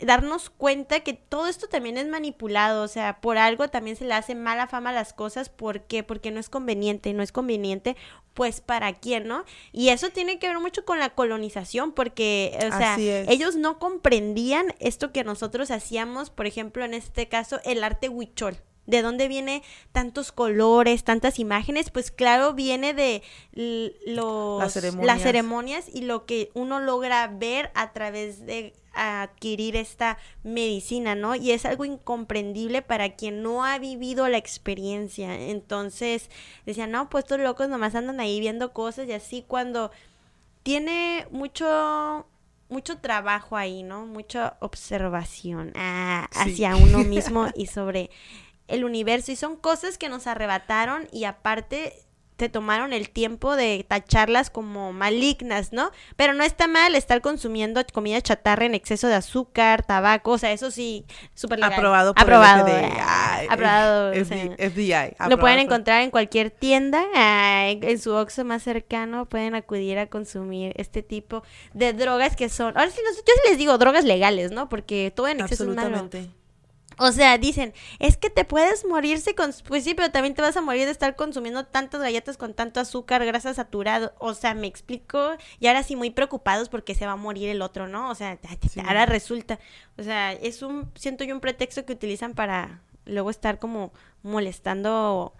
[0.00, 4.14] darnos cuenta que todo esto también es manipulado, o sea, por algo también se le
[4.14, 6.02] hace mala fama a las cosas, ¿por qué?
[6.02, 7.94] Porque no es conveniente, no es conveniente,
[8.32, 9.44] pues para quién, ¿no?
[9.70, 14.74] Y eso tiene que ver mucho con la colonización, porque, o sea, ellos no comprendían
[14.80, 18.56] esto que nosotros hacíamos, por ejemplo, en este caso, el arte huichol.
[18.86, 21.90] ¿De dónde viene tantos colores, tantas imágenes?
[21.90, 25.06] Pues claro, viene de los, Las ceremonias.
[25.06, 31.34] las ceremonias y lo que uno logra ver a través de adquirir esta medicina, ¿no?
[31.34, 35.34] Y es algo incomprendible para quien no ha vivido la experiencia.
[35.48, 36.28] Entonces,
[36.66, 39.90] decían, no, pues estos locos nomás andan ahí viendo cosas y así cuando
[40.62, 42.26] tiene mucho
[42.68, 44.06] mucho trabajo ahí, ¿no?
[44.06, 46.38] Mucha observación ah, Sí.
[46.52, 48.10] hacia uno mismo y sobre
[48.72, 52.04] el universo y son cosas que nos arrebataron y aparte
[52.36, 55.92] te tomaron el tiempo de tacharlas como malignas, ¿no?
[56.16, 60.50] Pero no está mal estar consumiendo comida chatarra en exceso de azúcar, tabaco, o sea,
[60.50, 61.04] eso sí,
[61.34, 61.74] súper legal.
[61.74, 63.36] aprobado por aprobado, el FDA.
[63.36, 65.28] Ay, aprobado, o sea, FDI.
[65.28, 70.72] lo pueden encontrar en cualquier tienda, en su Oxxo más cercano, pueden acudir a consumir
[70.76, 74.68] este tipo de drogas que son, ahora sí, yo sí les digo drogas legales, ¿no?
[74.68, 75.96] Porque todo en exceso es malo.
[75.96, 76.41] Absolutamente.
[77.04, 79.50] O sea, dicen, es que te puedes morirse con...
[79.66, 82.78] Pues sí, pero también te vas a morir de estar consumiendo tantas galletas con tanto
[82.78, 84.14] azúcar, grasa saturado.
[84.20, 85.32] O sea, me explico.
[85.58, 88.08] Y ahora sí muy preocupados porque se va a morir el otro, ¿no?
[88.08, 88.38] O sea,
[88.86, 89.58] ahora resulta.
[89.98, 95.34] O sea, es un, siento yo un pretexto que utilizan para luego estar como molestando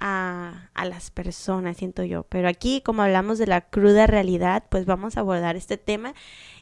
[0.00, 2.22] a, a las personas, siento yo.
[2.24, 6.14] Pero aquí, como hablamos de la cruda realidad, pues vamos a abordar este tema.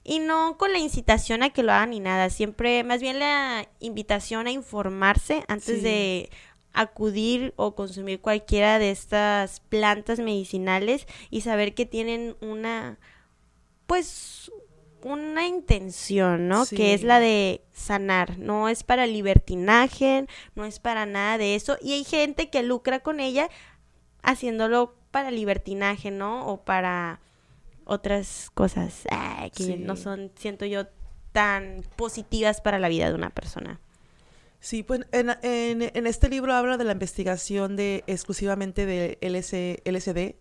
[0.04, 3.66] Y no con la incitación a que lo hagan ni nada, siempre, más bien la
[3.80, 5.80] invitación a informarse antes Sí.
[5.82, 6.30] de
[6.72, 12.98] acudir o consumir cualquiera de estas plantas medicinales y saber que tienen una,
[13.86, 14.50] pues,
[15.06, 16.66] una intención, ¿no?
[16.66, 21.78] Que es la de sanar, no es para libertinaje, no es para nada de eso.
[21.80, 23.48] Y hay gente que lucra con ella
[24.22, 26.46] haciéndolo para libertinaje, ¿no?
[26.48, 27.20] O para
[27.84, 29.76] otras cosas ah, que Sí.
[29.76, 30.86] no son, siento yo,
[31.32, 33.78] tan positivas para la vida de una persona.
[34.58, 39.80] Sí, pues en, en- en este libro habla de la investigación de exclusivamente de LS,
[39.84, 40.34] LSD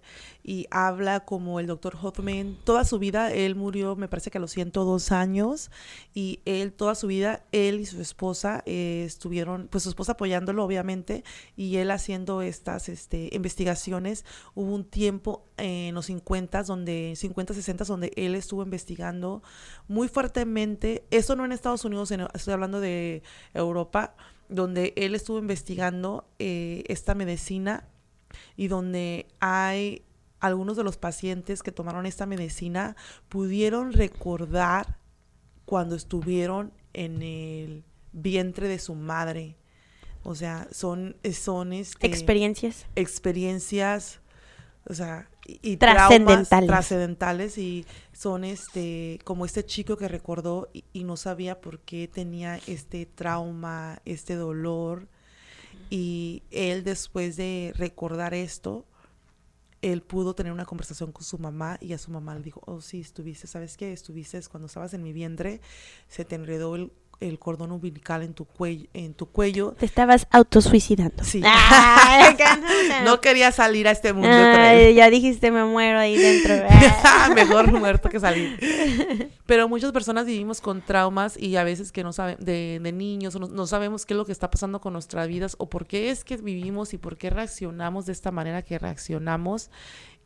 [0.47, 4.41] y habla como el doctor Hoffman, toda su vida, él murió me parece que a
[4.41, 5.71] los 102 años
[6.13, 10.63] y él toda su vida, él y su esposa eh, estuvieron, pues su esposa apoyándolo
[10.63, 11.23] obviamente
[11.57, 14.23] y él haciendo estas este, investigaciones.
[14.53, 19.41] Hubo un tiempo en los 50 donde 50, 60 donde él estuvo investigando
[19.87, 23.23] muy fuertemente, eso no en Estados Unidos, en- estoy hablando de
[23.55, 24.15] Europa,
[24.47, 27.87] donde él estuvo investigando eh, esta medicina
[28.55, 30.04] y donde hay
[30.39, 32.95] algunos de los pacientes que tomaron esta medicina
[33.29, 34.97] pudieron recordar
[35.65, 39.57] cuando estuvieron en el vientre de su madre.
[40.23, 42.87] O sea, son, son este, Experiencias.
[42.95, 44.21] experiencias,
[44.87, 46.67] o sea, y, Trascendentales.
[46.67, 52.07] trascendentales y son este, como este chico que recordó y, y no sabía por qué
[52.07, 55.07] tenía este trauma, este dolor
[55.91, 58.85] y él después de recordar esto,
[59.91, 62.81] él pudo tener una conversación con su mamá y a su mamá le dijo, oh
[62.81, 63.93] sí, estuviste, ¿sabes qué?
[63.93, 65.61] Estuviste cuando estabas en mi vientre,
[66.07, 69.75] se te enredó el, el cordón umbilical en tu cuello, en tu cuello.
[69.77, 71.23] Te estabas autosuicidando.
[71.23, 71.41] Sí.
[71.45, 72.59] Ay, acá
[73.03, 74.29] no, quería salir a este mundo.
[74.29, 74.91] ay, creo.
[74.91, 76.55] ya dijiste, me muero ahí dentro.
[77.35, 79.31] Mejor muerto que salir.
[79.45, 83.39] Pero muchas personas vivimos con traumas y a veces que no saben, de, de niños,
[83.39, 86.09] no, no sabemos qué es lo que está pasando con nuestras vidas o por qué
[86.09, 89.69] es que vivimos y por qué reaccionamos de esta manera que reaccionamos.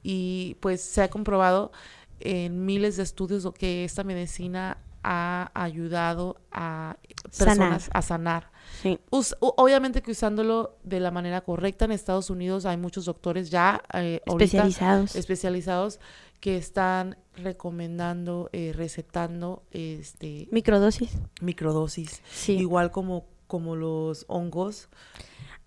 [0.01, 1.71] Y pues se ha comprobado
[2.19, 7.89] en miles de estudios que esta medicina ha ayudado a personas Sanar.
[7.93, 8.51] a sanar.
[8.81, 8.99] Sí.
[9.11, 13.81] Us- obviamente que usándolo de la manera correcta en Estados Unidos hay muchos doctores ya
[13.93, 15.15] eh, ahorita Especializados.
[15.15, 15.99] especializados
[16.39, 21.17] que están recomendando, eh, recetando este Microdosis.
[21.41, 22.57] microdosis, Sí.
[22.57, 24.89] igual como como los hongos.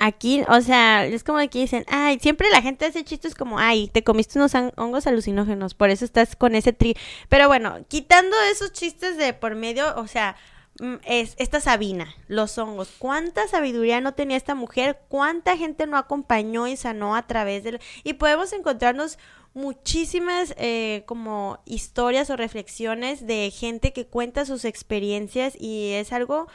[0.05, 3.87] Aquí, o sea, es como que dicen, ay, siempre la gente hace chistes como, ay,
[3.87, 6.97] te comiste unos hongos alucinógenos, por eso estás con ese tri.
[7.29, 10.35] Pero bueno, quitando esos chistes de por medio, o sea,
[10.81, 12.91] mm, es esta Sabina, los hongos.
[12.99, 14.99] ¿Cuánta sabiduría no tenía esta mujer?
[15.07, 17.79] ¿Cuánta gente no acompañó y sanó a través de...
[18.03, 19.19] Y podemos encontrarnos
[19.55, 26.49] muchísimas eh, como historias o reflexiones de gente que cuenta sus experiencias y es algo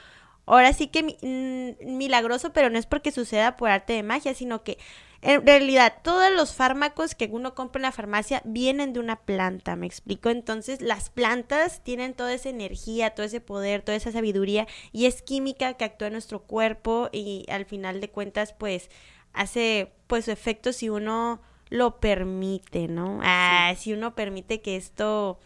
[0.48, 4.64] ahora sí que mm, milagroso, pero no es porque suceda por arte de magia, sino
[4.64, 4.78] que
[5.22, 9.76] en realidad todos los fármacos que uno compra en la farmacia vienen de una planta,
[9.76, 10.30] me explico.
[10.30, 15.22] Entonces las plantas tienen toda esa energía, todo ese poder, toda esa sabiduría y es
[15.22, 18.90] química que actúa en nuestro cuerpo y al final de cuentas pues
[19.34, 23.20] hace pues su efecto si uno lo permite, ¿no?
[23.24, 25.40] Ah, si uno permite que esto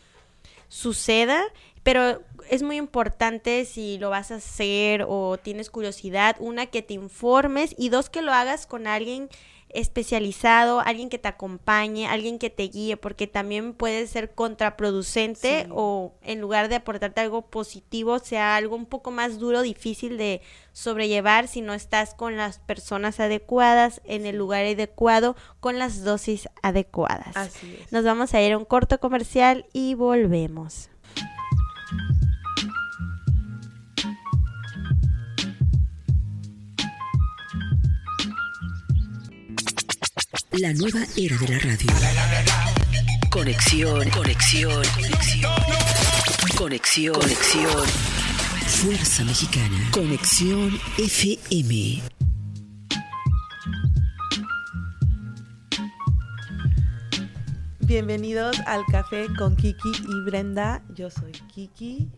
[0.68, 1.44] suceda,
[1.84, 6.94] pero es muy importante si lo vas a hacer o tienes curiosidad, una que te
[6.94, 9.30] informes y dos que lo hagas con alguien
[9.74, 16.14] especializado, alguien que te acompañe, alguien que te guíe, porque también puede ser contraproducente o
[16.24, 20.42] en lugar de aportarte algo positivo, sea algo un poco más duro, difícil de
[20.74, 26.50] sobrellevar si no estás con las personas adecuadas, en el lugar adecuado, con las dosis
[26.62, 27.36] adecuadas.
[27.36, 27.92] Así es.
[27.92, 30.91] Nos vamos a ir a un corto comercial y volvemos.
[40.60, 41.88] La nueva era de la radio.
[43.30, 45.54] Conexión, conexión, conexión.
[46.58, 47.88] Conexión, conexión.
[48.68, 49.90] Fuerza Mexicana.
[49.94, 52.02] Conexión FM.
[57.80, 60.84] Bienvenidos al café con Kiki y Brenda.
[60.94, 62.10] Yo soy Kiki.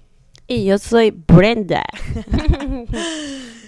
[0.47, 1.83] Y yo soy Brenda.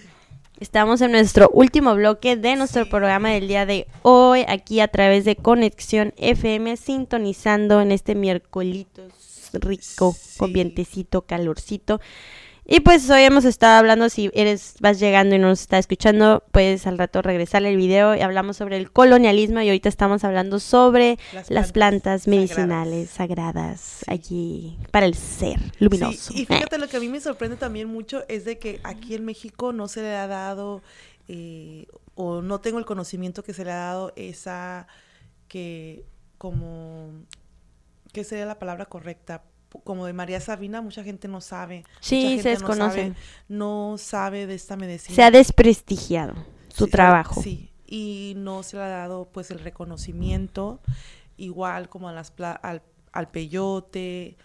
[0.61, 5.25] Estamos en nuestro último bloque de nuestro programa del día de hoy, aquí a través
[5.25, 8.85] de Conexión FM, sintonizando en este miércoles
[9.51, 11.99] rico, con vientecito, calorcito.
[12.67, 16.43] Y pues hoy hemos estado hablando, si eres, vas llegando y no nos está escuchando,
[16.51, 20.59] puedes al rato regresar el video y hablamos sobre el colonialismo y ahorita estamos hablando
[20.59, 26.33] sobre las plantas, medicinales sagradas, allí para el ser luminoso.
[26.33, 29.25] y fíjate, lo que a mí me sorprende también mucho es de que aquí en
[29.25, 30.81] México no se le ha dado,
[31.27, 31.85] eh,
[32.15, 34.87] o no tengo el conocimiento que se le ha dado esa,
[35.47, 36.03] que
[36.39, 37.11] como,
[38.11, 39.43] ¿qué sería la palabra correcta?
[39.83, 41.83] Como de María Sabina, mucha gente no sabe.
[41.99, 43.13] Sí, se desconoce.
[43.47, 45.15] No sabe, de esta medicina.
[45.15, 46.33] Se ha desprestigiado
[46.69, 47.41] su trabajo.
[47.41, 50.81] Sí, y no se le ha dado pues el reconocimiento,
[51.37, 54.37] igual como a las al, al peyote,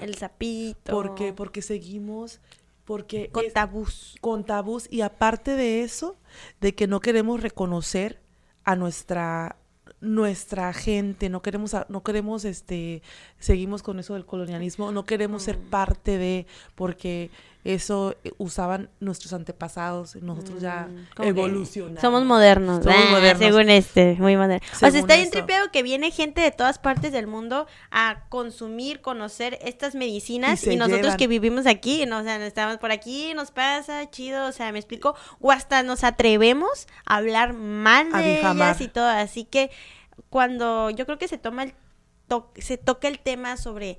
[0.00, 0.92] el sapito.
[0.92, 1.32] ¿Por qué?
[1.32, 2.40] Porque seguimos
[2.86, 4.16] porque con tabús.
[4.20, 6.16] Con tabús y aparte de eso,
[6.60, 8.22] de que no queremos reconocer
[8.64, 9.56] a nuestra
[10.00, 13.02] nuestra gente, no queremos, no queremos, este,
[13.38, 15.70] seguimos con eso del colonialismo, no queremos ser mm.
[15.70, 17.30] parte de, porque
[17.74, 22.00] eso eh, usaban nuestros antepasados, nosotros ya mm, evolucionamos.
[22.00, 23.38] Somos modernos, somos ah, modernos.
[23.38, 24.66] según este, muy moderno.
[24.74, 29.00] o sea, está bien tripeado que viene gente de todas partes del mundo a consumir,
[29.00, 33.50] conocer estas medicinas y, nosotros que vivimos aquí, no, o sea, estamos por aquí, nos
[33.50, 38.80] pasa, chido, o sea, me explico, o hasta nos atrevemos a hablar mal de ellas
[38.80, 39.70] y todo, así que
[40.30, 41.74] cuando yo creo que se toma el
[42.58, 43.98] se toca el tema sobre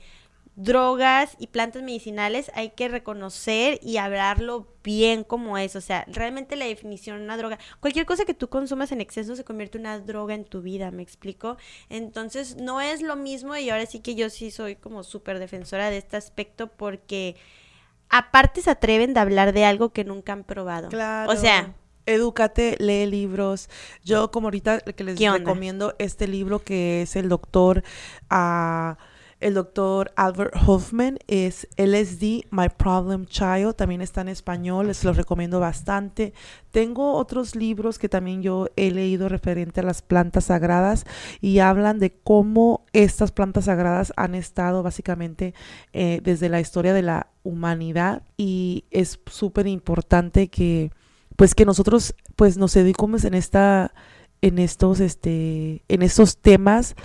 [0.57, 5.75] drogas y plantas medicinales, hay que reconocer y hablarlo bien como es.
[5.75, 9.35] O sea, realmente la definición de una droga, cualquier cosa que tú consumas en exceso
[9.35, 11.57] se convierte en una droga en tu vida, ¿me explico?
[11.89, 15.91] Entonces, no es lo mismo y ahora sí que yo sí soy como súper defensora
[15.91, 17.35] de este aspecto porque
[18.09, 20.89] aparte se atreven de hablar de algo que nunca han probado.
[20.89, 21.31] Claro.
[21.31, 21.75] O sea,
[22.07, 23.69] Edúcate, lee libros.
[24.03, 27.83] Yo como ahorita que les recomiendo este libro que es el doctor
[28.29, 28.97] a
[29.39, 35.13] el doctor Albert Hoffman es LSD, My Problem Child, también está en español, les lo
[35.13, 36.33] recomiendo bastante.
[36.71, 41.05] Tengo otros libros que también yo he leído referente a las plantas sagradas
[41.39, 45.53] y hablan de cómo estas plantas sagradas han estado básicamente
[45.93, 50.91] eh, desde la historia de la humanidad y es súper importante que
[51.35, 53.93] pues que nosotros pues nos eduquemos en esta
[54.41, 56.95] en estos este en estos temas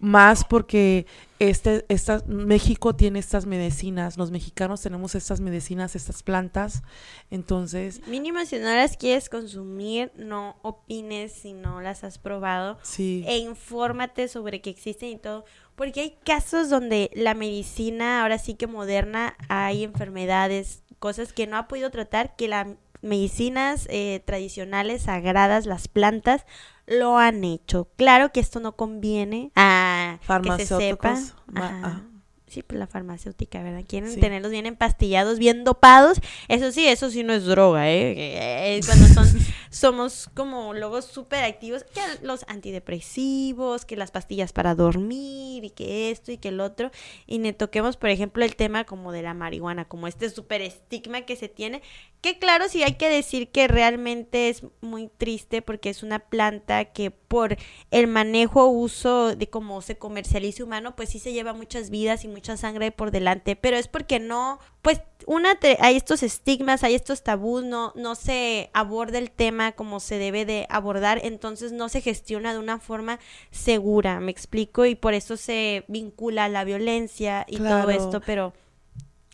[0.00, 1.06] más porque
[1.38, 6.82] este, esta, México tiene estas medicinas, los mexicanos tenemos estas medicinas, estas plantas,
[7.30, 8.06] entonces...
[8.08, 12.78] Mínimo, si no las quieres consumir, no opines si no las has probado.
[12.82, 13.24] Sí.
[13.26, 15.44] E infórmate sobre que existen y todo,
[15.76, 21.56] porque hay casos donde la medicina, ahora sí que moderna, hay enfermedades, cosas que no
[21.56, 26.44] ha podido tratar, que la medicinas eh, tradicionales, sagradas, las plantas,
[26.90, 27.88] lo han hecho.
[27.96, 30.26] Claro que esto no conviene a que
[30.58, 31.14] se sepa.
[31.14, 32.02] Farmacéuticos, ah.
[32.46, 33.84] Sí, pues la farmacéutica, ¿verdad?
[33.86, 34.18] Quieren Sí.
[34.18, 36.20] tenerlos bien empastillados, bien dopados.
[36.48, 38.10] Eso sí, eso sí no es droga, ¿eh?
[38.10, 39.24] Eh, eh, Cuando son,
[39.70, 46.10] somos como luego súper activos, que los antidepresivos, que las pastillas para dormir, y que
[46.10, 46.90] esto y que el otro.
[47.28, 51.20] Y ne toquemos, por ejemplo, el tema como de la marihuana, como este súper estigma
[51.22, 51.82] que se tiene.
[52.20, 56.84] Que claro, sí hay que decir que realmente es muy triste porque es una planta
[56.84, 57.56] que por
[57.90, 62.28] el manejo, uso de cómo se comercializa humano, pues sí se lleva muchas vidas y
[62.28, 66.94] mucha sangre por delante, pero es porque no, pues una, te- hay estos estigmas, hay
[66.94, 71.88] estos tabús, no, no se aborda el tema como se debe de abordar, entonces no
[71.88, 73.18] se gestiona de una forma
[73.50, 78.52] segura, me explico, y por eso se vincula a la violencia y todo esto, pero...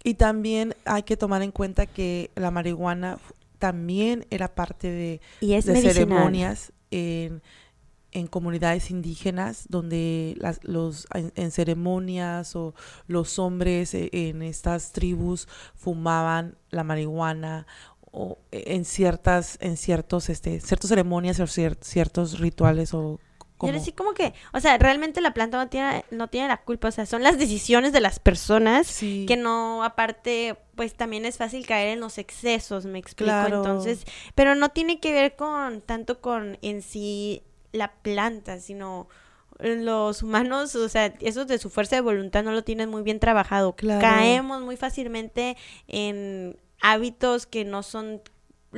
[0.07, 3.18] Y también hay que tomar en cuenta que la marihuana
[3.59, 7.42] también era parte de, Y es de ceremonias en,
[8.12, 12.74] en comunidades indígenas donde las, los en, en ceremonias o
[13.09, 17.66] los hombres e- en estas tribus fumaban la marihuana
[18.12, 23.18] o en ciertas en ciertos este ciertas ceremonias o cier- ciertos rituales o
[23.57, 26.46] Y como ahora sí como que, o sea, realmente la planta no tiene, no tiene
[26.48, 29.24] la culpa, o sea, son las decisiones de las personas Sí.
[29.26, 33.57] que no, aparte, pues también es fácil caer en los excesos, me explico, Claro.
[33.57, 34.04] entonces,
[34.34, 37.42] pero no tiene que ver con, tanto con en sí
[37.72, 39.09] la planta, sino
[39.59, 43.20] los humanos, o sea, eso de su fuerza de voluntad no lo tienen muy bien
[43.20, 43.74] trabajado.
[43.74, 44.02] Claro.
[44.02, 45.57] Caemos muy fácilmente
[45.88, 48.20] en hábitos que no son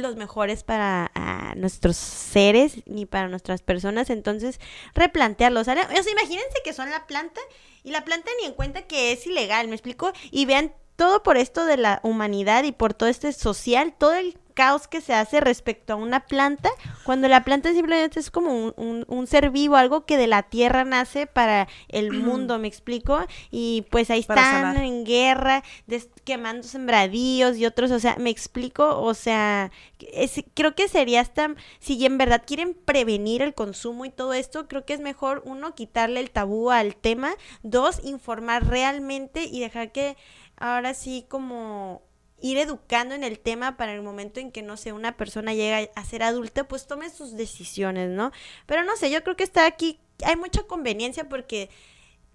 [0.01, 4.61] los mejores para ah, nuestros seres ni para nuestras personas, entonces
[4.95, 5.63] replantearlos.
[5.63, 7.41] O sea, imagínense que son la planta
[7.85, 10.13] y la planta ni en cuenta que es ilegal, ¿me explico?
[10.31, 14.37] Y vean todo por esto de la humanidad y por todo este social, todo el
[14.59, 16.69] caos que se hace respecto a una planta,
[17.05, 20.43] cuando la planta simplemente es como un, un- un ser vivo, algo que de la
[20.43, 23.21] tierra nace para el mundo, ¿me explico?
[23.53, 29.01] Y pues ahí están en guerra, des- quemando sembradíos y otros, o sea, me explico,
[29.01, 29.71] o sea,
[30.13, 34.67] es- creo que sería hasta, si en verdad quieren prevenir el consumo y todo esto,
[34.67, 37.33] creo que es mejor, uno, quitarle el tabú al tema,
[37.63, 40.17] dos, informar realmente y dejar que
[40.57, 42.03] ahora sí como
[42.41, 45.91] ir educando en el tema para el momento en que, no sé, una persona llega
[45.95, 48.33] a ser adulta, pues tome sus decisiones, ¿no?
[48.67, 51.71] Pero no sé, yo creo que está aquí, hay mucha conveniencia porque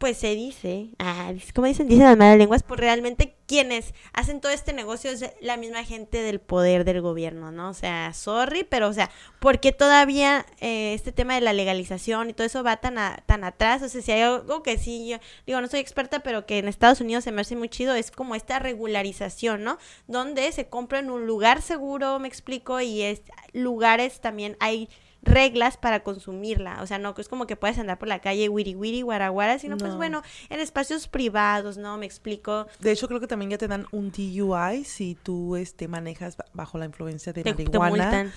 [0.03, 4.51] pues se dice, ah, como dicen, dicen las malas lenguas, pues realmente quienes hacen todo
[4.51, 7.69] este negocio es la misma gente del poder del gobierno, ¿no?
[7.69, 12.33] O sea, sorry, pero o sea, porque todavía eh, este tema de la legalización y
[12.33, 13.81] todo eso va tan, a- tan atrás?
[13.81, 16.67] O sea, si hay algo que sí, yo digo, no soy experta, pero que en
[16.67, 19.77] Estados Unidos se me hace muy chido, es como esta regularización, ¿no?
[20.07, 23.21] Donde se compra en un lugar seguro, me explico, y es
[23.53, 24.89] lugares también hay
[25.23, 28.75] reglas para consumirla, o sea, no es como que puedes andar por la calle wiri
[28.75, 29.97] wiri guaraguara, sino pues No.
[29.97, 31.97] bueno, en espacios privados, ¿no?
[31.97, 32.67] Me explico.
[32.79, 36.45] De hecho, creo que también ya te dan un DUI si tú este, manejas ba-
[36.53, 37.89] bajo la influencia de Te- te marihuana.
[37.89, 38.31] multan.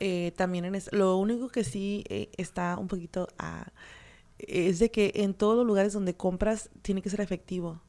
[0.00, 3.66] Eh, también en es- lo único que sí eh, está un poquito ah,
[4.38, 7.80] es de que en todos los lugares donde compras tiene que ser efectivo.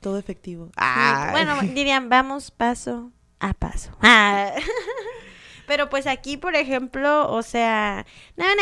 [0.00, 0.70] Todo efectivo.
[0.76, 1.30] Ay.
[1.30, 3.92] Bueno, dirían, vamos paso a paso.
[4.02, 4.52] Ah.
[5.66, 8.06] Pero pues aquí, por ejemplo, o sea,
[8.36, 8.58] no van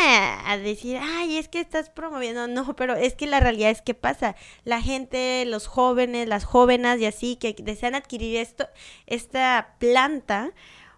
[0.47, 3.95] a, decir, ay, es que estás promoviendo, no, pero es que la realidad es que
[3.95, 4.37] pasa.
[4.65, 8.69] La gente, los jóvenes, las jóvenes y así, que desean adquirir esto,
[9.07, 10.53] esta planta,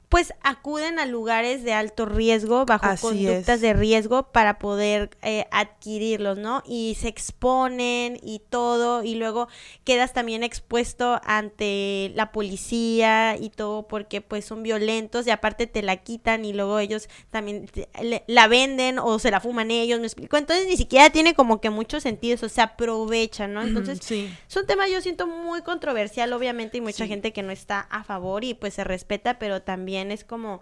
[0.09, 3.61] pues acuden a lugares de alto riesgo, bajo Así conductas es.
[3.61, 6.63] de riesgo para poder eh, adquirirlos, ¿no?
[6.65, 9.49] Y se exponen y todo, y luego
[9.83, 15.83] quedas también expuesto ante la policía y todo porque pues son violentos y aparte te
[15.83, 19.99] la quitan y luego ellos también te- le- la venden o se la fuman ellos,
[19.99, 20.37] me explico.
[20.37, 23.63] Entonces ni siquiera tiene como que mucho sentido, eso se aprovecha, ¿no?
[23.63, 24.33] Entonces sí.
[24.49, 27.09] es un tema yo siento muy controversial, obviamente, y mucha Sí.
[27.09, 30.61] gente que no está a favor y pues se respeta, pero también es como,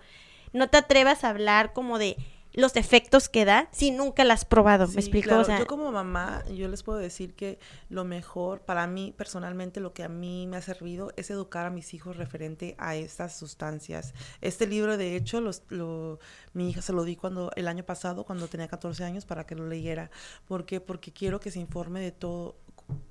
[0.53, 2.17] no te atrevas a hablar como de
[2.57, 5.27] los efectos que da si nunca la has probado, Sí, ¿me explico?
[5.27, 5.43] claro.
[5.43, 7.59] O sea, Yo como mamá, yo les puedo decir que
[7.89, 11.71] lo mejor para mí personalmente, lo que a mí me ha servido es educar a
[11.71, 14.15] mis hijos referente a estas sustancias.
[14.41, 16.21] Este libro, de hecho, los, lo,
[16.53, 19.57] mi hija se lo di cuando el año pasado, cuando tenía 14 años, para que
[19.57, 20.13] lo leyera.
[20.47, 20.81] ¿Por qué?
[20.81, 22.55] Porque quiero que se informe de todo,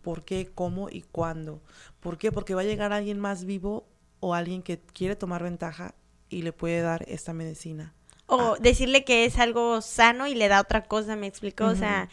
[0.01, 1.61] por qué, cómo y cuándo.
[1.99, 2.31] ¿Por qué?
[2.31, 3.89] Porque va a llegar alguien más vivo
[4.21, 5.95] o alguien que quiere tomar ventaja
[6.33, 7.93] y le puede dar esta medicina.
[8.25, 11.65] o decirle que es algo sano y le da otra cosa, ¿me explico?
[11.65, 12.09] O sea,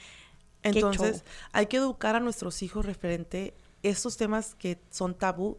[0.62, 5.56] Entonces, hay que educar a nuestros hijos referente estos temas que son tabú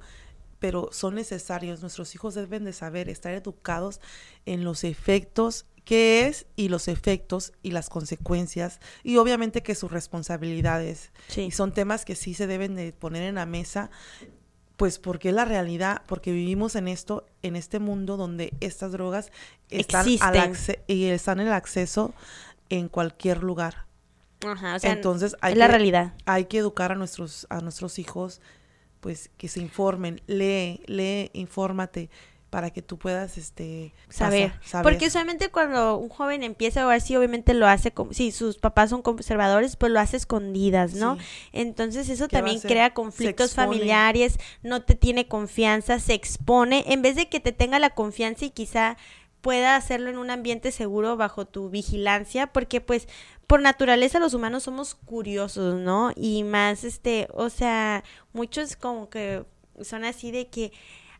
[0.59, 1.81] pero son necesarios.
[1.81, 3.99] Nuestros hijos deben de saber, estar educados
[4.45, 9.91] en los efectos qué es y los efectos y las consecuencias y obviamente que sus
[9.91, 11.11] responsabilidades.
[11.27, 11.41] Sí.
[11.41, 13.89] Y son temas que sí se deben de poner en la mesa,
[14.81, 19.31] pues porque es la realidad, porque vivimos en esto, en este mundo donde estas drogas
[19.69, 20.57] están, al
[20.87, 22.15] y están en el acceso
[22.69, 23.85] en cualquier lugar.
[24.43, 26.13] Ajá, o sea, Entonces hay es la que- realidad.
[26.25, 28.41] Hay que educar a nuestros, a nuestros hijos,
[29.01, 32.09] pues que se informen, lee, lee, infórmate
[32.51, 34.51] para que tú puedas este saber.
[34.51, 34.83] pasar- saber.
[34.83, 38.57] Porque usualmente cuando un joven empieza a ver sí, obviamente lo hace como si sus
[38.57, 41.15] papás son conservadores, pues lo hace escondidas, ¿no?
[41.15, 41.21] Sí.
[41.53, 46.83] Entonces eso ¿Qué va a también crea conflictos familiares, no te tiene confianza, se expone,
[46.87, 48.97] en vez de que te tenga la confianza y quizá
[49.39, 53.07] pueda hacerlo en un ambiente seguro bajo tu vigilancia, porque pues
[53.47, 56.11] por naturaleza los humanos somos curiosos, ¿no?
[56.17, 59.45] Y más este, o sea, muchos como que
[59.81, 60.73] son así de que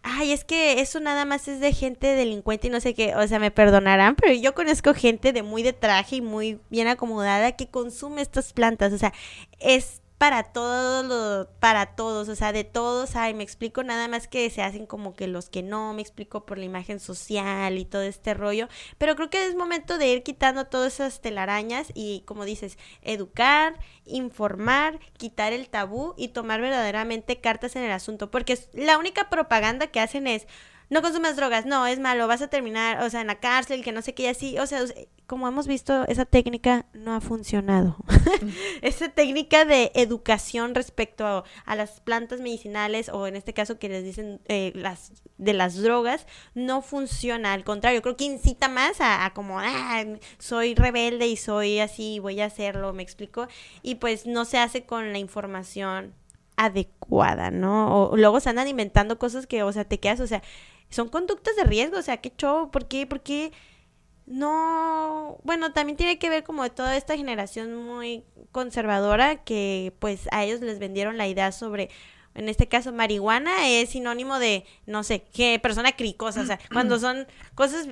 [0.03, 3.27] Ay, es que eso nada más es de gente delincuente y no sé qué, o
[3.27, 7.51] sea, me perdonarán, pero yo conozco gente de muy de traje y muy bien acomodada
[7.51, 9.13] que consume estas plantas, o sea,
[9.59, 14.27] es para todos los, para todos, o sea, de todos, ay, me explico, nada más
[14.27, 17.85] que se hacen como que los que no, me explico por la imagen social y
[17.85, 18.67] todo este rollo,
[18.99, 23.79] pero creo que es momento de ir quitando todas esas telarañas y, como dices, educar,
[24.05, 29.87] informar, quitar el tabú y tomar verdaderamente cartas en el asunto, porque la única propaganda
[29.87, 30.45] que hacen es,
[30.91, 33.93] no consumas drogas, no, es malo, vas a terminar, o sea, en la cárcel, que
[33.93, 34.83] no sé qué, y así, o sea,
[35.25, 37.95] como hemos visto, esa técnica no ha funcionado.
[38.81, 44.03] esa técnica de educación respecto a, las plantas medicinales, o en este caso que les
[44.03, 49.23] dicen eh, las de las drogas, no funciona, al contrario, creo que incita más a,
[49.23, 50.03] a como, ah,
[50.39, 53.47] soy rebelde y soy así, voy a hacerlo, me explico,
[53.81, 56.13] y pues no se hace con la información
[56.61, 58.09] adecuada, ¿no?
[58.09, 60.43] O luego se andan inventando cosas que, o sea, te quedas, o sea,
[60.91, 63.07] son conductas de riesgo, o sea, qué show, ¿por qué?
[63.07, 63.51] ¿Por qué?
[64.27, 70.27] No, bueno, también tiene que ver como de toda esta generación muy conservadora que pues
[70.31, 71.89] a ellos les vendieron la idea sobre,
[72.35, 76.99] en este caso, marihuana es sinónimo de, no sé, qué persona cricosa, o sea, cuando
[76.99, 77.25] son
[77.55, 77.89] cosas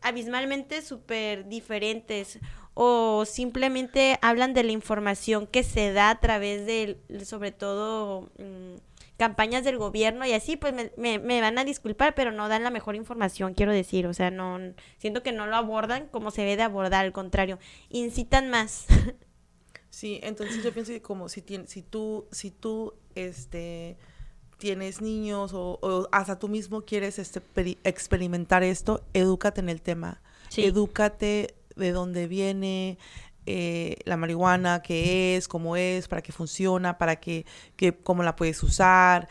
[0.00, 2.38] abismalmente súper diferentes
[2.74, 8.87] o simplemente hablan de la información que se da a través de, sobre todo, mm,
[9.18, 12.62] campañas del gobierno y así, pues me, me, me van a disculpar, pero no dan
[12.62, 14.58] la mejor información, quiero decir, o sea, no,
[14.96, 17.58] siento que no lo abordan como se debe de abordar, al contrario,
[17.90, 18.86] incitan más.
[19.90, 23.96] Sí, entonces yo pienso que como si tien- si tú, si tú, este,
[24.58, 29.80] tienes niños o, o hasta tú mismo quieres este, peri- experimentar esto, edúcate en el
[29.80, 30.20] tema.
[30.50, 30.64] Sí.
[30.64, 32.98] Edúcate de dónde viene
[33.48, 37.46] eh, la marihuana, qué es, cómo es, para qué funciona, para qué,
[37.76, 39.28] qué- cómo la puedes usar.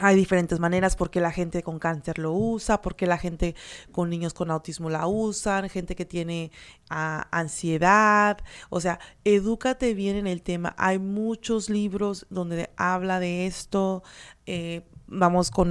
[0.00, 3.54] Hay, diferentes maneras porque la gente con cáncer lo usa, porque la gente
[3.92, 6.50] con niños con autismo la usan, gente que tiene
[6.88, 8.38] ansiedad,
[8.70, 10.74] o sea, edúcate bien en el tema.
[10.78, 14.02] Hay muchos libros donde habla de esto.
[14.46, 15.70] eh, vamos con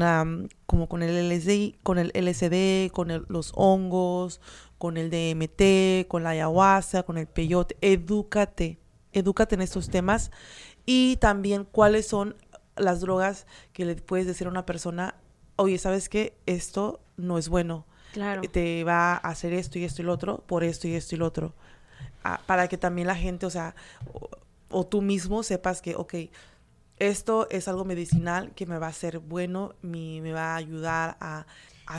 [0.67, 4.39] como con el LSD, con el LSD, con los hongos,
[4.83, 7.77] con el DMT, con la ayahuasca, con el peyote.
[7.79, 8.79] Edúcate,
[9.13, 10.29] edúcate en estos temas
[10.85, 12.35] y también cuáles son
[12.75, 15.15] las drogas que le puedes decir a una persona,
[15.55, 16.35] oye, ¿sabes qué?
[16.47, 17.85] Esto no es bueno.
[18.11, 18.41] Claro.
[18.51, 21.17] Te va a hacer esto y esto y lo otro, por esto y esto y
[21.17, 21.53] lo otro.
[22.25, 23.75] Ah, para que también la gente, o sea,
[24.13, 24.29] o,
[24.69, 26.13] o tú mismo sepas que, ok,
[26.99, 31.15] esto es algo medicinal que me va a hacer bueno, mi- me va a ayudar
[31.21, 31.45] a...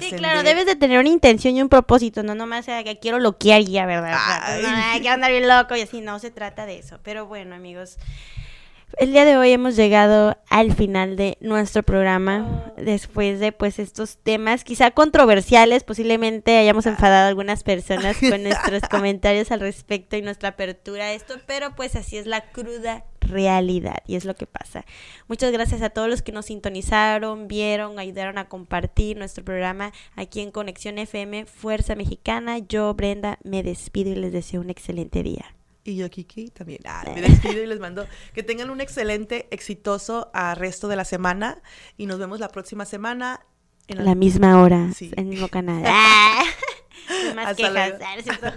[0.00, 3.18] Sí, claro, debes de tener una intención y un propósito, no nomás sea que quiero
[3.18, 4.16] loquear ya, ¿verdad?
[4.46, 4.82] Pues, no, Ay.
[4.82, 6.98] ay, quiero andar bien loco y así, no se trata de eso.
[7.02, 7.98] Pero bueno, amigos,
[8.98, 14.18] el día de hoy hemos llegado al final de nuestro programa, después de pues estos
[14.18, 20.22] temas quizá controversiales, posiblemente hayamos enfadado a algunas personas con nuestros comentarios al respecto y
[20.22, 23.04] nuestra apertura a esto, pero pues así es la cruda
[23.34, 24.84] realidad y es lo que pasa.
[25.28, 30.40] Muchas gracias a todos los que nos sintonizaron, vieron, ayudaron a compartir nuestro programa aquí
[30.40, 32.58] en Conexión FM Fuerza Mexicana.
[32.58, 35.54] Yo, Brenda, me despido y les deseo un excelente día.
[35.86, 36.80] Y yo, Kiki, también.
[36.86, 41.04] Ah, me despido y les mando que tengan un excelente, exitoso ah, resto de la
[41.04, 41.60] semana.
[41.98, 43.40] Y nos vemos la próxima semana.
[43.86, 45.10] En La misma hora, Sí.
[45.12, 45.82] en el mismo canal.
[47.06, 48.40] Ah, más Hasta quejas.
[48.40, 48.56] luego.